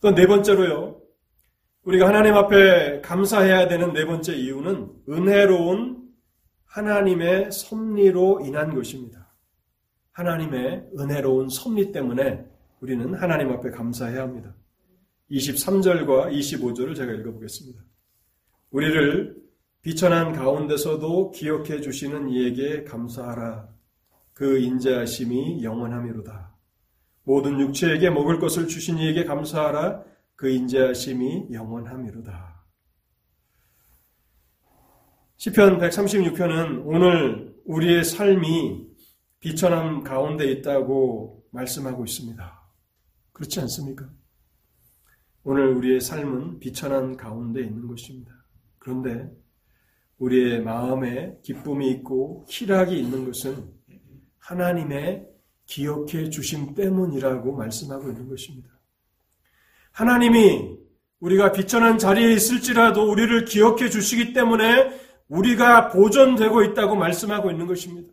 [0.00, 1.02] 또 네 번째로요.
[1.82, 6.08] 우리가 하나님 앞에 감사해야 되는 네 번째 이유는 은혜로운
[6.64, 9.34] 하나님의 섭리로 인한 것입니다.
[10.12, 12.46] 하나님의 은혜로운 섭리 때문에
[12.80, 14.54] 우리는 하나님 앞에 감사해야 합니다.
[15.30, 17.82] 23절과 25절을 제가 읽어보겠습니다.
[18.70, 19.45] 우리를
[19.86, 23.68] 비천한 가운데서도 기억해 주시는 이에게 감사하라.
[24.32, 26.56] 그 인자하심이 영원함이로다.
[27.22, 30.02] 모든 육체에게 먹을 것을 주신 이에게 감사하라.
[30.34, 32.64] 그 인자하심이 영원함이로다.
[35.36, 38.88] 시편 136편은 오늘 우리의 삶이
[39.38, 42.72] 비천함 가운데 있다고 말씀하고 있습니다.
[43.30, 44.10] 그렇지 않습니까?
[45.44, 48.32] 오늘 우리의 삶은 비천한 가운데 있는 것입니다.
[48.80, 49.45] 그런데
[50.18, 53.70] 우리의 마음에 기쁨이 있고 희락이 있는 것은
[54.38, 55.26] 하나님의
[55.66, 58.70] 기억해 주심 때문이라고 말씀하고 있는 것입니다.
[59.92, 60.76] 하나님이
[61.20, 68.12] 우리가 비천한 자리에 있을지라도 우리를 기억해 주시기 때문에 우리가 보존되고 있다고 말씀하고 있는 것입니다.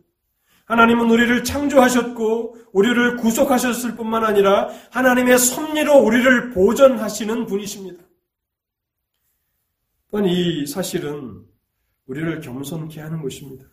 [0.64, 8.02] 하나님은 우리를 창조하셨고 우리를 구속하셨을 뿐만 아니라 하나님의 섭리로 우리를 보존하시는 분이십니다.
[10.10, 11.44] 또한 이 사실은
[12.06, 13.64] 우리를 겸손케 하는 것입니다.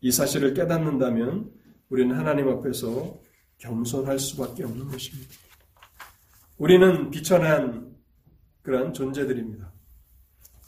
[0.00, 1.50] 이 사실을 깨닫는다면
[1.88, 3.20] 우리는 하나님 앞에서
[3.58, 5.32] 겸손할 수밖에 없는 것입니다.
[6.58, 7.94] 우리는 비천한
[8.62, 9.72] 그러한 존재들입니다.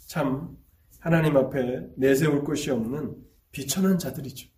[0.06, 0.56] 참
[1.00, 3.16] 하나님 앞에 내세울 것이 없는
[3.52, 4.48] 비천한 자들이죠.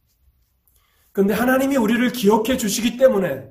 [1.12, 3.50] 그런데 하나님이 우리를 기억해 주시기 때문에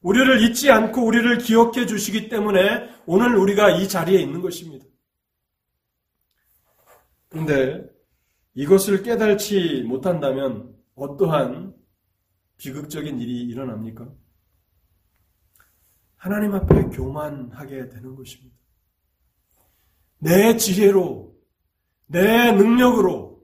[0.00, 4.86] 우리를 잊지 않고 우리를 기억해 주시기 때문에 오늘 우리가 이 자리에 있는 것입니다.
[7.30, 7.88] 그런데
[8.54, 11.74] 이것을 깨달지 못한다면 어떠한
[12.58, 14.06] 비극적인 일이 일어납니까?
[16.16, 18.54] 하나님 앞에 교만하게 되는 것입니다.
[20.18, 21.34] 내 지혜로,
[22.06, 23.42] 내 능력으로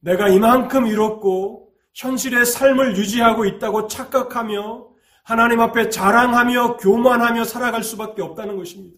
[0.00, 4.88] 내가 이만큼 이뤘고 현실의 삶을 유지하고 있다고 착각하며
[5.24, 8.96] 하나님 앞에 자랑하며 교만하며 살아갈 수밖에 없다는 것입니다.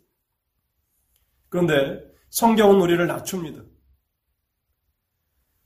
[1.48, 3.62] 그런데 성경은 우리를 낮춥니다.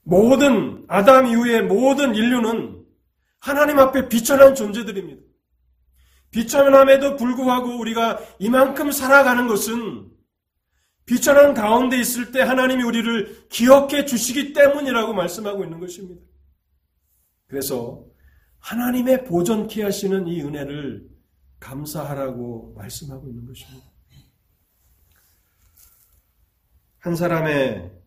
[0.08, 2.82] 모든 아담 이후의 모든 인류는
[3.40, 5.22] 하나님 앞에 비천한 존재들입니다.
[6.30, 10.10] 비천함에도 불구하고 우리가 이만큼 살아가는 것은
[11.04, 16.22] 비천한 가운데 있을 때 하나님이 우리를 기억해 주시기 때문이라고 말씀하고 있는 것입니다.
[17.46, 18.02] 그래서
[18.60, 21.06] 하나님의 보존케 하시는 이 은혜를
[21.60, 23.86] 감사하라고 말씀하고 있는 것입니다.
[26.98, 27.97] 한 사람의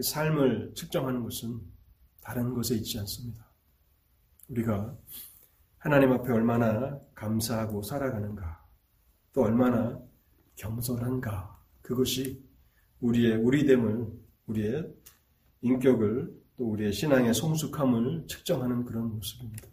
[0.00, 1.60] 그 삶을 측정하는 것은
[2.22, 3.44] 다른 것에 있지 않습니다.
[4.48, 4.96] 우리가
[5.76, 8.64] 하나님 앞에 얼마나 감사하고 살아가는가,
[9.34, 10.00] 또 얼마나
[10.56, 12.42] 겸손한가, 그것이
[13.00, 14.06] 우리의 우리됨을,
[14.46, 14.90] 우리의
[15.60, 19.68] 인격을, 또 우리의 신앙의 성숙함을 측정하는 그런 모습입니다.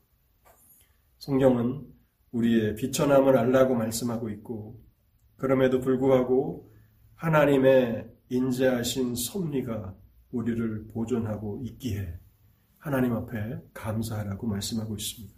[1.20, 1.88] 성경은
[2.34, 4.84] 우리의 비천함을 알라고 말씀하고 있고,
[5.38, 6.70] 그럼에도 불구하고
[7.16, 9.96] 하나님의 인자하신 섭리가
[10.32, 12.20] 우리를 보존하고 있기에
[12.78, 15.36] 하나님 앞에 감사하라고 말씀하고 있습니다.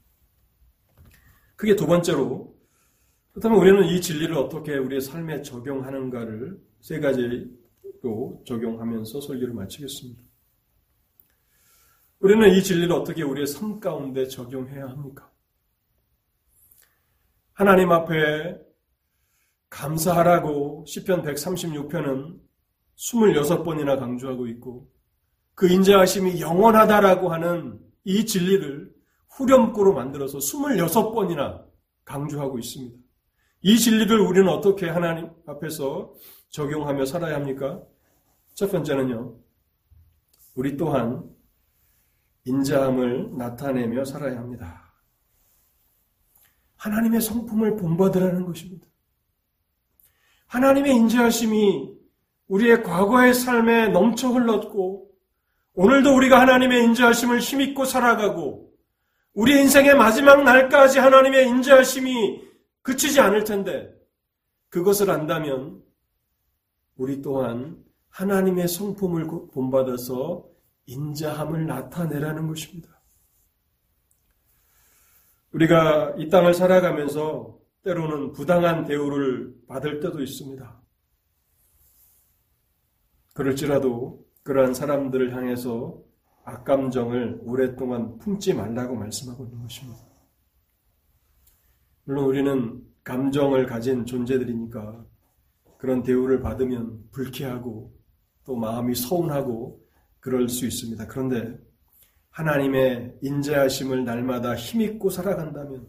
[1.56, 2.58] 그게 두 번째로
[3.32, 10.24] 그렇다면 우리는 이 진리를 어떻게 우리의 삶에 적용하는가를 세 가지로 적용하면서 설교를 마치겠습니다.
[12.20, 15.32] 우리는 이 진리를 어떻게 우리의 삶 가운데 적용해야 합니까?
[17.54, 18.58] 하나님 앞에
[19.70, 22.40] 감사하라고 시편 136편은
[23.00, 24.92] 26번이나 강조하고 있고
[25.56, 28.94] 그 인자하심이 영원하다라고 하는 이 진리를
[29.30, 31.66] 후렴구로 만들어서 26번이나
[32.04, 32.98] 강조하고 있습니다.
[33.62, 36.14] 이 진리를 우리는 어떻게 하나님 앞에서
[36.50, 37.82] 적용하며 살아야 합니까?
[38.54, 39.38] 첫 번째는요.
[40.56, 41.24] 우리 또한
[42.46, 44.94] 인자함을 나타내며 살아야 합니다.
[46.78, 48.88] 하나님의 성품을 본받으라는 것입니다.
[50.48, 51.99] 하나님의 인자하심이
[52.50, 55.10] 우리의 과거의 삶에 넘쳐 흘렀고
[55.74, 58.70] 오늘도 우리가 하나님의 인자하심을 힘입고 살아가고
[59.34, 62.42] 우리 인생의 마지막 날까지 하나님의 인자하심이
[62.82, 63.94] 그치지 않을 텐데
[64.70, 65.82] 그것을 안다면
[66.98, 67.78] 우리 또한
[68.10, 70.46] 하나님의 성품을 본받아서
[70.88, 73.00] 인자함을 나타내라는 것입니다.
[75.54, 80.80] 우리가 이 땅을 살아가면서 때로는 부당한 대우를 받을 때도 있습니다.
[83.40, 85.98] 그럴지라도 그러한 사람들을 향해서
[86.44, 89.98] 악감정을 오랫동안 품지 말라고 말씀하고 있는 것입니다.
[92.04, 95.06] 물론 우리는 감정을 가진 존재들이니까
[95.78, 97.94] 그런 대우를 받으면 불쾌하고
[98.44, 99.86] 또 마음이 서운하고
[100.20, 101.08] 그럴 수 있습니다.
[101.08, 101.58] 그런데
[102.32, 105.88] 하나님의 인자하심을 날마다 힘입고 살아간다면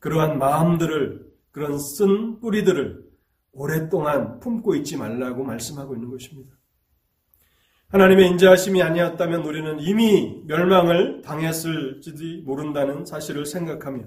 [0.00, 3.08] 그러한 마음들을 그런 쓴 뿌리들을
[3.52, 6.57] 오랫동안 품고 있지 말라고 말씀하고 있는 것입니다.
[7.88, 14.04] 하나님의 인자하심이 아니었다면 우리는 이미 멸망을 당했을지도 모른다는 사실을 생각하며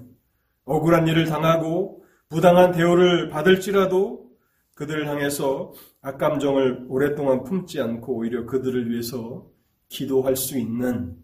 [0.64, 4.30] 억울한 일을 당하고 부당한 대우를 받을지라도
[4.74, 9.50] 그들을 향해서 악감정을 오랫동안 품지 않고 오히려 그들을 위해서
[9.88, 11.16] 기도할 수 있는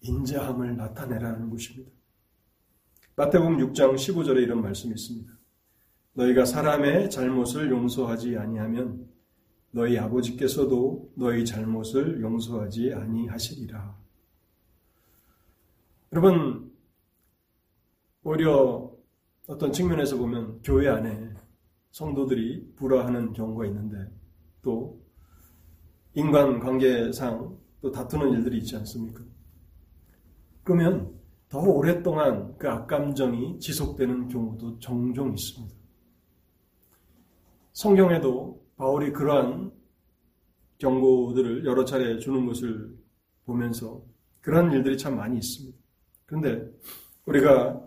[0.00, 1.92] 인자함을 나타내라는 것입니다.
[3.14, 5.32] 마태복음 6장 15절에 이런 말씀이 있습니다.
[6.14, 9.06] 너희가 사람의 잘못을 용서하지 아니하면
[9.72, 13.96] 너희 아버지께서도 너희 잘못을 용서하지 아니하시리라.
[16.12, 16.72] 여러분
[18.22, 18.92] 오히려
[19.46, 21.34] 어떤 측면에서 보면 교회 안에
[21.92, 24.12] 성도들이 불화하는 경우가 있는데
[24.62, 25.00] 또
[26.14, 29.24] 인간 관계상 또 다투는 일들이 있지 않습니까?
[30.64, 31.18] 그러면
[31.48, 35.74] 더 오랫동안 그 악감정이 지속되는 경우도 종종 있습니다.
[37.72, 39.72] 성경에도 바울이 그러한
[40.78, 42.96] 경고들을 여러 차례 주는 것을
[43.44, 44.02] 보면서
[44.40, 45.76] 그런 일들이 참 많이 있습니다.
[46.24, 46.66] 그런데
[47.26, 47.86] 우리가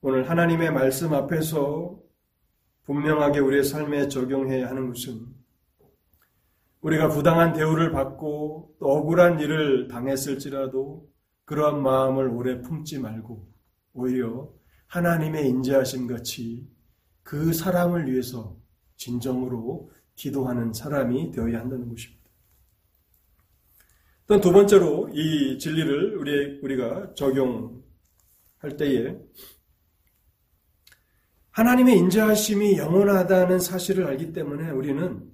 [0.00, 2.00] 오늘 하나님의 말씀 앞에서
[2.82, 5.24] 분명하게 우리의 삶에 적용해야 하는 것은
[6.80, 11.08] 우리가 부당한 대우를 받고 또 억울한 일을 당했을지라도
[11.44, 13.46] 그러한 마음을 오래 품지 말고
[13.92, 14.50] 오히려
[14.88, 16.68] 하나님의 인자하심 같이
[17.22, 18.56] 그 사람을 위해서
[18.96, 22.24] 진정으로 기도하는 사람이 되어야 한다는 것입니다.
[24.26, 27.82] 또두 번째로 이 진리를 우리, 우리가 적용할
[28.78, 29.18] 때에
[31.50, 35.30] 하나님의 인자하심이 영원하다는 사실을 알기 때문에 우리는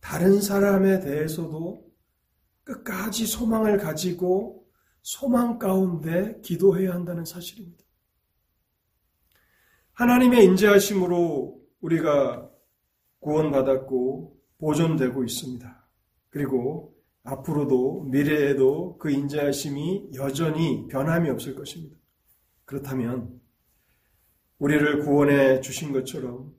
[0.00, 1.84] 다른 사람에 대해서도
[2.64, 4.66] 끝까지 소망을 가지고
[5.02, 7.82] 소망 가운데 기도해야 한다는 사실입니다.
[9.92, 12.50] 하나님의 인자하심으로 우리가
[13.24, 15.88] 구원받았고 보존되고 있습니다.
[16.28, 16.94] 그리고
[17.24, 21.96] 앞으로도 미래에도 그 인자하심이 여전히 변함이 없을 것입니다.
[22.66, 23.40] 그렇다면
[24.58, 26.54] 우리를 구원해 주신 것처럼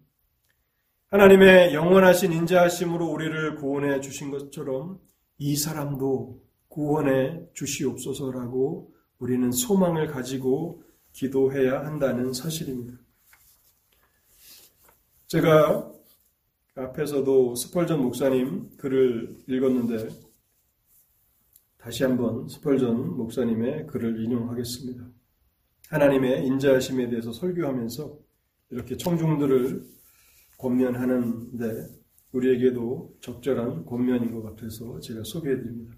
[1.08, 5.00] 하나님의 영원하신 인자하심으로 우리를 구원해 주신 것처럼
[5.38, 12.98] 이 사람도 구원해 주시옵소서라고 우리는 소망을 가지고 기도해야 한다는 사실입니다.
[15.28, 15.92] 제가
[16.76, 20.10] 앞에서도 스펄전 목사님 글을 읽었는데
[21.78, 25.08] 다시 한번 스펄전 목사님의 글을 인용하겠습니다.
[25.90, 28.20] 하나님의 인자하심에 대해서 설교하면서
[28.72, 29.86] 이렇게 청중들을
[30.58, 31.88] 권면하는데
[32.34, 35.96] 우리에게도 적절한 권면인 것 같아서 제가 소개해 드립니다.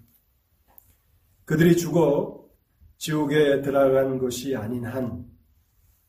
[1.44, 2.48] 그들이 죽어
[2.98, 5.26] 지옥에 들어간 것이 아닌 한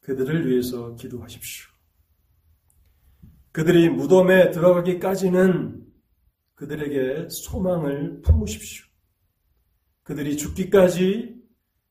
[0.01, 1.78] 그들을 위해서 기도하십시오.
[3.60, 5.86] 그들이 무덤에 들어가기까지는
[6.55, 8.86] 그들에게 소망을 품으십시오.
[10.03, 11.36] 그들이 죽기까지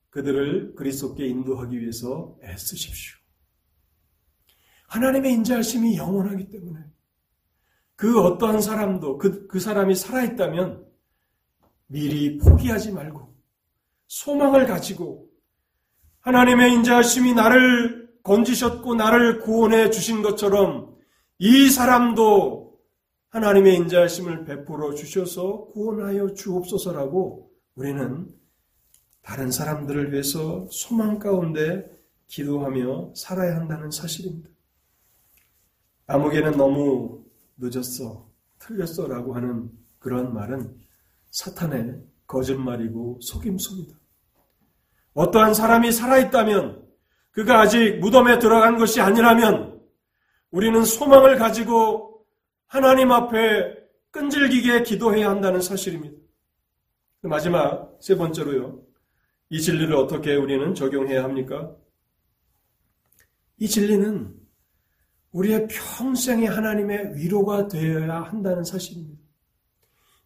[0.09, 3.19] 그들을 그리스도께 인도하기 위해서 애쓰십시오.
[4.87, 6.79] 하나님의 인자하심이 영원하기 때문에
[7.95, 10.87] 그 어떠한 사람도 그, 그 사람이 살아있다면
[11.85, 13.31] 미리 포기하지 말고
[14.07, 15.29] 소망을 가지고
[16.21, 20.88] 하나님의 인자하심이 나를 건지셨고 나를 구원해 주신 것처럼
[21.41, 22.77] 이 사람도
[23.29, 28.27] 하나님의 인자하심을 베풀어 주셔서 구원하여 주옵소서라고 우리는
[29.21, 31.89] 다른 사람들을 위해서 소망 가운데
[32.27, 34.49] 기도하며 살아야 한다는 사실입니다.
[36.07, 37.23] 아무개는 너무
[37.57, 40.75] 늦었어, 틀렸어 라고 하는 그런 말은
[41.31, 43.97] 사탄의 거짓말이고 속임수입니다.
[45.13, 46.85] 어떠한 사람이 살아있다면
[47.31, 49.68] 그가 아직 무덤에 들어간 것이 아니라면
[50.51, 52.25] 우리는 소망을 가지고
[52.65, 53.77] 하나님 앞에
[54.11, 56.17] 끈질기게 기도해야 한다는 사실입니다.
[57.21, 58.81] 마지막 세 번째로요.
[59.49, 61.75] 이 진리를 어떻게 우리는 적용해야 합니까?
[63.57, 64.35] 이 진리는
[65.31, 69.19] 우리의 평생의 하나님의 위로가 되어야 한다는 사실입니다.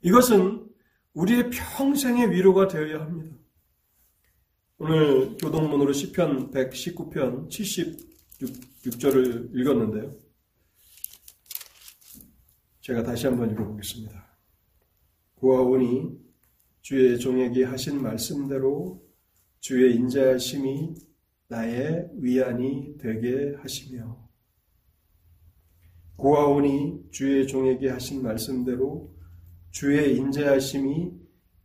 [0.01, 0.67] 이것은
[1.13, 3.35] 우리의 평생의 위로가 되어야 합니다.
[4.77, 7.49] 오늘 교동문으로 시편 119편
[8.43, 10.11] 76절을 읽었는데요.
[12.81, 14.23] 제가 다시 한번 읽어보겠습니다.
[15.35, 16.19] 고아오니
[16.81, 19.01] 주의 종에게 하신 말씀대로
[19.59, 20.95] 주의 인자하심이
[21.47, 24.17] 나의 위안이 되게 하시며
[26.17, 29.13] 고아오니 주의 종에게 하신 말씀대로
[29.71, 31.11] 주의 인자하심이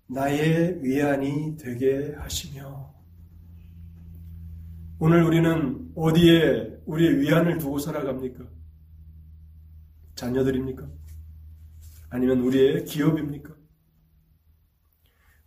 [0.06, 2.94] 나의 위안이 되게 하시며
[5.00, 8.48] 오늘 우리는 어디에 우리의 위안을 두고 살아갑니까?
[10.14, 10.88] 자녀들입니까?
[12.10, 13.54] 아니면 우리의 기업입니까?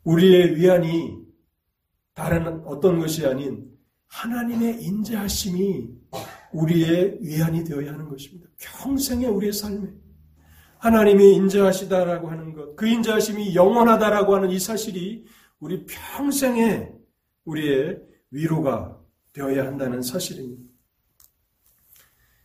[0.03, 1.17] 우리의 위안이
[2.13, 3.69] 다른 어떤 것이 아닌
[4.07, 5.89] 하나님의 인자하심이
[6.53, 8.47] 우리의 위안이 되어야 하는 것입니다.
[8.59, 9.89] 평생의 우리의 삶에
[10.77, 15.25] 하나님이 인자하시다라고 하는 것, 그 인자하심이 영원하다라고 하는 이 사실이
[15.59, 16.91] 우리 평생에
[17.45, 18.99] 우리의 위로가
[19.33, 20.70] 되어야 한다는 사실입니다.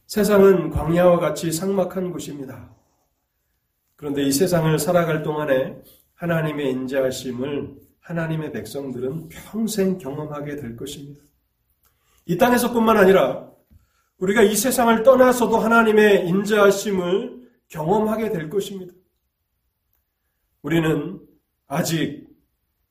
[0.06, 2.70] 세상은 광야와 같이 삭막한 곳입니다.
[3.96, 5.82] 그런데 이 세상을 살아갈 동안에
[6.14, 11.20] 하나님의 인자하심을 하나님의 백성들은 평생 경험하게 될 것입니다.
[12.26, 13.50] 이 땅에서뿐만 아니라
[14.18, 18.94] 우리가 이 세상을 떠나서도 하나님의 인자하심을 경험하게 될 것입니다.
[20.62, 21.20] 우리는
[21.66, 22.28] 아직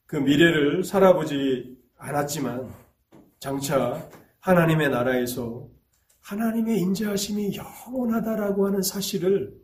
[0.05, 2.69] 그 미래를 살아보지 않았지만
[3.39, 4.07] 장차
[4.41, 5.74] 하나님의 나라에서
[6.25, 9.55] 하나님의 인자하심이 영원하다라고 하는 사실을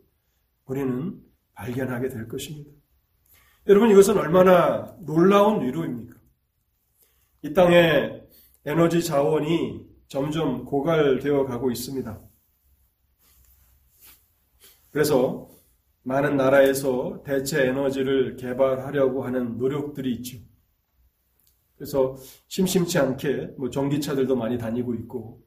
[0.64, 1.20] 우리는
[1.54, 2.70] 발견하게 될 것입니다.
[3.66, 6.16] 여러분 이것은 얼마나 놀라운 위로입니까?
[7.42, 8.22] 이 땅에
[8.64, 12.20] 에너지 자원이 점점 고갈되어 가고 있습니다.
[14.92, 15.50] 그래서
[16.04, 20.38] 많은 나라에서 대체 에너지를 개발하려고 하는 노력들이 있죠.
[21.76, 25.42] 그래서 심심치 않게 뭐 전기차들도 많이 다니고 있고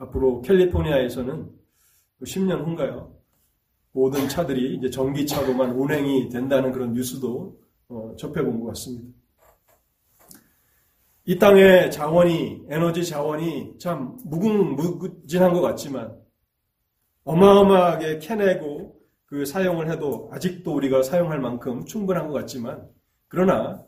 [0.00, 1.50] 앞으로 캘리포니아에서는
[2.22, 3.14] 10년 뭐 후인가요?
[3.92, 9.08] 모든 차들이 이제 전기차로만 운행이 된다는 그런 뉴스도 어, 접해본 것 같습니다.
[11.26, 16.16] 이 땅의 자원이 에너지 자원이 참 무궁무진한 것 같지만
[17.24, 22.88] 어마어마하게 캐내고 그 사용을 해도 아직도 우리가 사용할 만큼 충분한 것 같지만
[23.28, 23.84] 그러나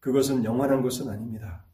[0.00, 1.65] 그것은 영원한 것은 아닙니다.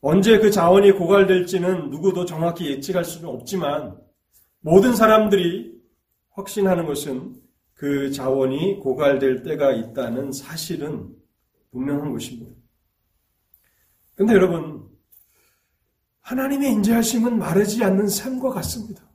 [0.00, 3.98] 언제 그 자원이 고갈될지는 누구도 정확히 예측할 수는 없지만
[4.60, 5.76] 모든 사람들이
[6.30, 7.34] 확신하는 것은
[7.74, 11.14] 그 자원이 고갈될 때가 있다는 사실은
[11.72, 12.52] 분명한 것입니다.
[14.14, 14.88] 근데 여러분,
[16.20, 19.08] 하나님의 인자하심은 마르지 않는 샘과 같습니다.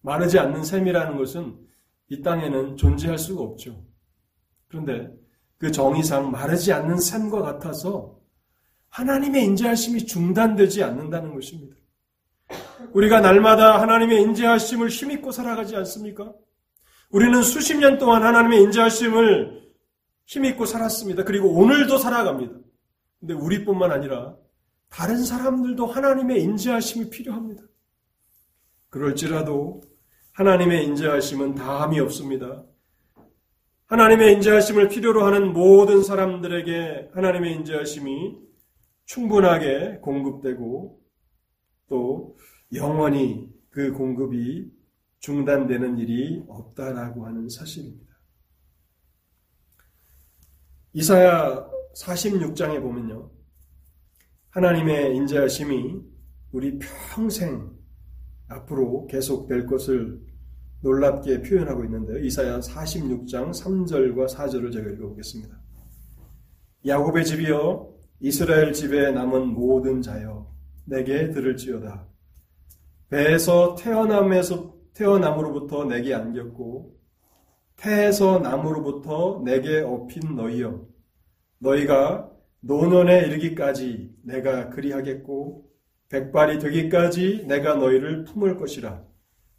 [0.00, 1.58] 마르지 않는 샘이라는 것은
[2.08, 3.84] 이 땅에는 존재할 수가 없죠.
[4.68, 5.10] 그런데
[5.58, 8.20] 그 정의상 마르지 않는 샘과 같아서
[8.94, 11.74] 하나님의 인자하심이 중단되지 않는다는 것입니다.
[12.92, 16.32] 우리가 날마다 하나님의 인자하심을 힘입고 살아가지 않습니까?
[17.10, 19.64] 우리는 수십 년 동안 하나님의 인자하심을
[20.26, 21.24] 힘입고 살았습니다.
[21.24, 22.54] 그리고 오늘도 살아갑니다.
[23.18, 24.36] 근데 우리뿐만 아니라
[24.90, 27.64] 다른 사람들도 하나님의 인자하심이 필요합니다.
[28.90, 29.82] 그럴지라도
[30.34, 32.62] 하나님의 인자하심은 다함이 없습니다.
[33.86, 38.43] 하나님의 인자하심을 필요로 하는 모든 사람들에게 하나님의 인자하심이
[39.06, 41.00] 충분하게 공급되고
[41.88, 42.36] 또
[42.72, 44.72] 영원히 그 공급이
[45.18, 48.14] 중단되는 일이 없다라고 하는 사실입니다.
[50.92, 53.30] 이사야 46장에 보면요.
[54.50, 56.02] 하나님의 인자하심이
[56.52, 57.72] 우리 평생
[58.48, 60.20] 앞으로 계속될 것을
[60.82, 62.18] 놀랍게 표현하고 있는데요.
[62.18, 65.58] 이사야 46장 3절과 4절을 제가 읽어보겠습니다.
[66.86, 67.93] 야곱의 집이여
[68.24, 70.50] 이스라엘 집에 남은 모든 자여
[70.86, 72.08] 내게 들을지어다.
[73.10, 76.96] 배에서 태어남에서 태어남으로부터 내게 안겼고
[77.76, 80.86] 태에서 남으로부터 내게 업힌 너희여
[81.58, 85.70] 너희가 노년에 이르기까지 내가 그리하겠고
[86.08, 89.04] 백발이 되기까지 내가 너희를 품을 것이라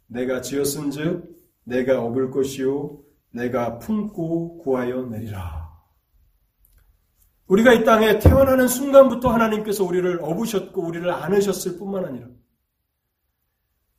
[0.08, 2.98] 내가 지었은즉 내가 업을 것이요
[3.30, 5.65] 내가 품고 구하여 내리라.
[7.48, 12.26] 우리가 이 땅에 태어나는 순간부터 하나님께서 우리를 업으셨고 우리를 안으셨을 뿐만 아니라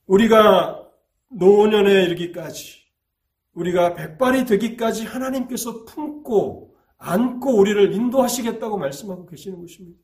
[0.05, 0.85] 우리가
[1.29, 2.87] 노년에 이르기까지
[3.53, 9.99] 우리가 백발이 되기까지 하나님께서 품고 안고 우리를 인도하시겠다고 말씀하고 계시는 것입니다.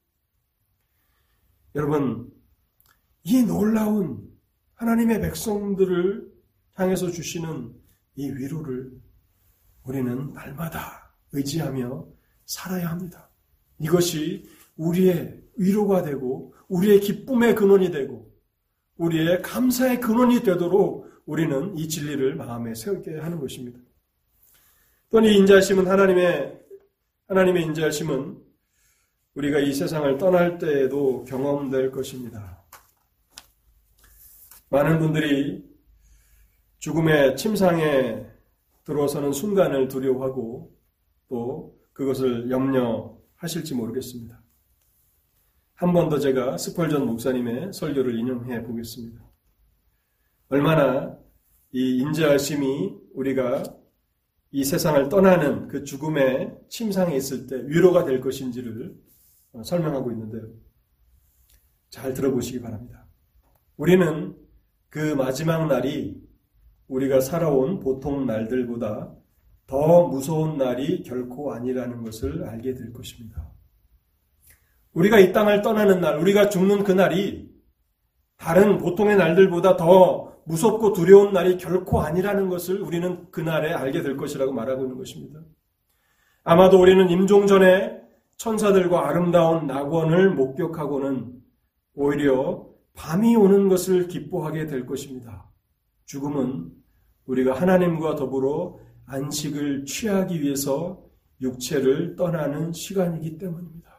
[1.76, 2.32] 여러분,
[3.24, 4.30] 이 놀라운
[4.76, 6.32] 하나님의 백성들을
[6.76, 7.74] 향해서 주시는
[8.16, 8.92] 이 위로를
[9.84, 12.08] 우리는 날마다 의지하며
[12.46, 13.30] 살아야 합니다.
[13.84, 14.46] 이것이
[14.78, 18.32] 우리의 위로가 되고 우리의 기쁨의 근원이 되고
[18.98, 23.80] 우리의 감사의 근원이 되도록 우리는 이 진리를 마음에 세우게 하는 것입니다.
[25.10, 26.60] 또한 이 인자심은 하나님의
[27.28, 28.38] 하나님의 인자심은
[29.36, 32.64] 우리가 이 세상을 떠날 때에도 경험될 것입니다.
[34.70, 35.64] 많은 분들이
[36.80, 38.26] 죽음의 침상에
[38.84, 40.76] 들어서는 순간을 두려워하고
[41.30, 44.42] 또 그것을 염려 하실지 모르겠습니다.
[45.76, 49.22] 한 번 더 제가 스펄전 목사님의 설교를 인용해 보겠습니다.
[50.48, 51.18] 얼마나
[51.74, 53.64] 이 인자하심이 우리가
[54.52, 58.96] 이 세상을 떠나는 그 죽음의 침상에 있을 때 위로가 될 것인지를
[59.66, 60.48] 설명하고 있는데요.
[61.90, 63.06] 잘 들어보시기 바랍니다.
[63.76, 64.38] 우리는
[64.90, 66.22] 그 마지막 날이
[66.88, 69.14] 우리가 살아온 보통 날들보다
[69.68, 73.52] 더 무서운 날이 결코 아니라는 것을 알게 될 것입니다.
[74.94, 77.50] 우리가 이 땅을 떠나는 날, 우리가 죽는 그 날이
[78.38, 84.52] 다른 보통의 날들보다 더 무섭고 두려운 날이 결코 아니라는 것을 우리는 그날에 알게 될 것이라고
[84.52, 85.40] 말하고 있는 것입니다.
[86.44, 88.02] 아마도 우리는 임종 전에
[88.38, 91.32] 천사들과 아름다운 낙원을 목격하고는
[91.96, 95.50] 오히려 밤이 오는 것을 기뻐하게 될 것입니다.
[96.06, 96.72] 죽음은
[97.26, 101.04] 우리가 하나님과 더불어 안식을 취하기 위해서
[101.42, 103.94] 육체를 떠나는 시간이기 때문입니다.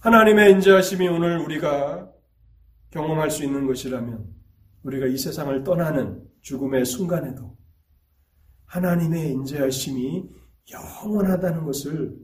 [0.00, 2.10] 하나님의 인자하심이 오늘 우리가
[2.90, 4.26] 경험할 수 있는 것이라면
[4.82, 7.56] 우리가 이 세상을 떠나는 죽음의 순간에도
[8.66, 10.28] 하나님의 인자하심이
[10.70, 12.16] 영원하다는 것을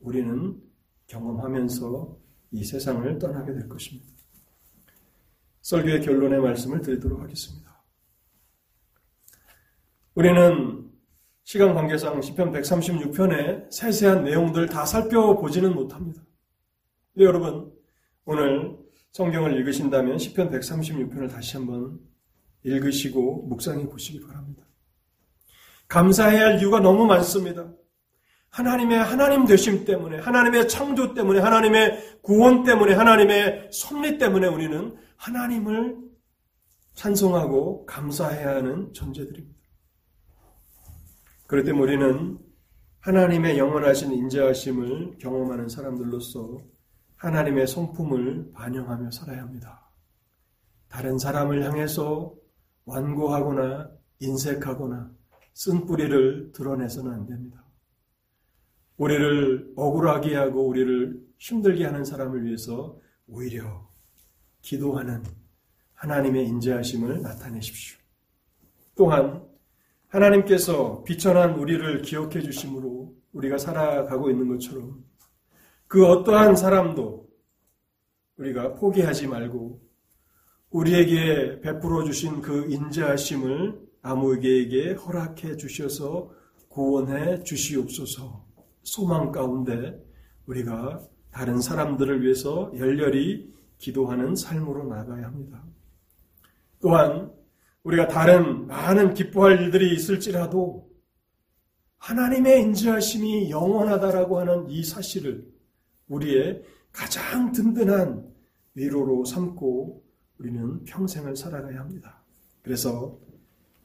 [0.00, 0.60] 우리는
[1.06, 2.18] 경험하면서
[2.52, 4.10] 이 세상을 떠나게 될 것입니다.
[5.62, 7.69] 설교의 결론의 말씀을 드리도록 하겠습니다.
[10.14, 10.90] 우리는
[11.44, 16.22] 시간 관계상 10편 136편의 세세한 내용들 다 살펴보지는 못합니다.
[17.14, 17.72] 네, 여러분,
[18.24, 18.76] 오늘
[19.12, 21.98] 성경을 읽으신다면 10편 136편을 다시 한번
[22.64, 24.64] 읽으시고 묵상해 보시기 바랍니다.
[25.88, 27.72] 감사해야 할 이유가 너무 많습니다.
[28.50, 35.98] 하나님의 하나님 되심 때문에, 하나님의 창조 때문에, 하나님의 구원 때문에, 하나님의 섭리 때문에 우리는 하나님을
[36.94, 39.59] 찬송하고 감사해야 하는 존재들입니다.
[41.50, 42.38] 그럴 때 우리는
[43.00, 46.58] 하나님의 영원하신 인자하심을 경험하는 사람들로서
[47.16, 49.90] 하나님의 성품을 반영하며 살아야 합니다.
[50.88, 52.36] 다른 사람을 향해서
[52.84, 53.90] 완고하거나
[54.20, 55.10] 인색하거나
[55.54, 57.64] 쓴뿌리를 드러내서는 안 됩니다.
[58.96, 62.96] 우리를 억울하게 하고 우리를 힘들게 하는 사람을 위해서
[63.26, 63.90] 오히려
[64.60, 65.24] 기도하는
[65.94, 67.98] 하나님의 인자하심을 나타내십시오.
[68.94, 69.49] 또한
[70.10, 75.04] 하나님께서 비천한 우리를 기억해 주심으로 우리가 살아가고 있는 것처럼
[75.86, 77.28] 그 어떠한 사람도
[78.36, 79.80] 우리가 포기하지 말고
[80.70, 86.30] 우리에게 베풀어 주신 그 인자하심을 아무에게 허락해 주셔서
[86.68, 88.46] 구원해 주시옵소서
[88.82, 90.00] 소망 가운데
[90.46, 91.00] 우리가
[91.30, 95.62] 다른 사람들을 위해서 열렬히 기도하는 삶으로 나가야 합니다.
[96.80, 97.30] 또한
[97.84, 100.90] 우리가 다른 많은 기뻐할 일들이 있을지라도
[101.98, 105.46] 하나님의 인지하심이 영원하다라고 하는 이 사실을
[106.08, 106.62] 우리의
[106.92, 108.28] 가장 든든한
[108.74, 110.02] 위로로 삼고
[110.38, 112.22] 우리는 평생을 살아가야 합니다.
[112.62, 113.18] 그래서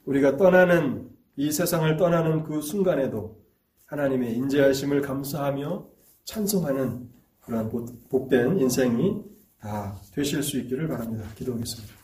[0.06, 3.44] 우리가 떠나는 이 세상을 떠나는 그 순간에도
[3.86, 5.88] 하나님의 인재하심을 감사하며
[6.24, 7.10] 찬송하는
[7.42, 7.70] 그러한
[8.10, 9.22] 복된 인생이
[9.60, 11.26] 다 되실 수 있기를 바랍니다.
[11.36, 11.95] 기도하겠습니다.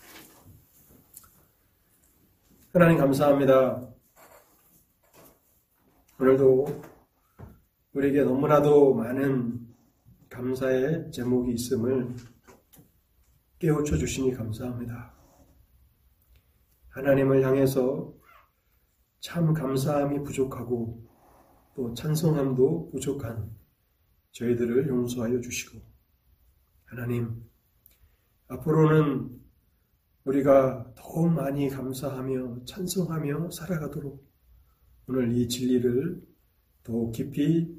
[2.74, 3.86] 하나님 감사합니다.
[6.18, 6.82] 오늘도
[7.92, 9.60] 우리에게 너무나도 많은
[10.30, 12.16] 감사의 제목이 있음을
[13.60, 15.14] 깨우쳐 주시니 감사합니다.
[16.92, 18.14] 하나님을 향해서
[19.20, 21.06] 참 감사함이 부족하고
[21.76, 23.54] 또 찬송함도 부족한
[24.32, 25.78] 저희들을 용서하여 주시고
[26.86, 27.44] 하나님
[28.48, 29.41] 앞으로는
[30.26, 34.24] 우리가 더욱 많이 감사하며 찬송하며 살아가도록
[35.08, 36.22] 오늘 이 진리를
[36.84, 37.76] 더욱 깊이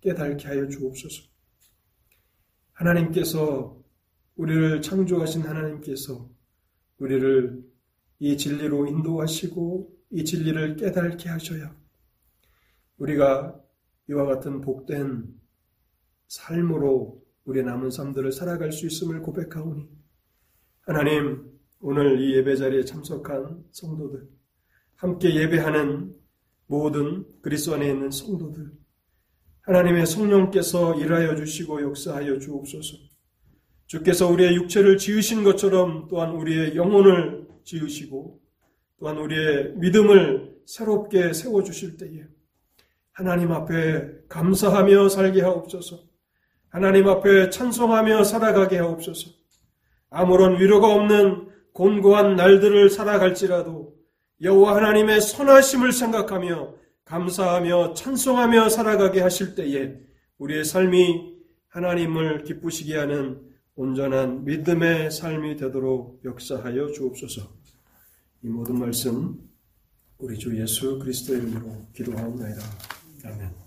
[0.00, 1.22] 깨닫게 하여 주옵소서.
[2.72, 3.82] 하나님께서
[4.36, 6.28] 우리를 창조하신 하나님께서
[6.98, 7.64] 우리를
[8.18, 11.74] 이 진리로 인도하시고 이 진리를 깨닫게 하셔야
[12.98, 13.60] 우리가
[14.08, 15.34] 이와 같은 복된
[16.28, 19.88] 삶으로 우리 남은 삶들을 살아갈 수 있음을 고백하오니
[20.82, 24.28] 하나님 오늘 이 예배 자리에 참석한 성도들
[24.96, 26.14] 함께 예배하는
[26.66, 28.72] 모든 그리스도 안에 있는 성도들
[29.62, 32.96] 하나님의 성령께서 일하여 주시고 역사하여 주옵소서.
[33.86, 38.40] 주께서 우리의 육체를 지으신 것처럼 또한 우리의 영혼을 지으시고
[38.98, 42.24] 또한 우리의 믿음을 새롭게 세워 주실 때에
[43.12, 46.00] 하나님 앞에 감사하며 살게 하옵소서.
[46.68, 49.30] 하나님 앞에 찬송하며 살아가게 하옵소서.
[50.10, 51.45] 아무런 위로가 없는
[51.76, 53.94] 곤고한 날들을 살아갈지라도
[54.40, 56.74] 여호와 하나님의 선하심을 생각하며
[57.04, 59.94] 감사하며 찬송하며 살아가게 하실 때에
[60.38, 61.36] 우리의 삶이
[61.68, 63.42] 하나님을 기쁘시게 하는
[63.74, 67.42] 온전한 믿음의 삶이 되도록 역사하여 주옵소서.
[68.42, 69.38] 이 모든 말씀
[70.16, 73.65] 우리 주 예수 그리스도의 이름으로 기도하옵나이다.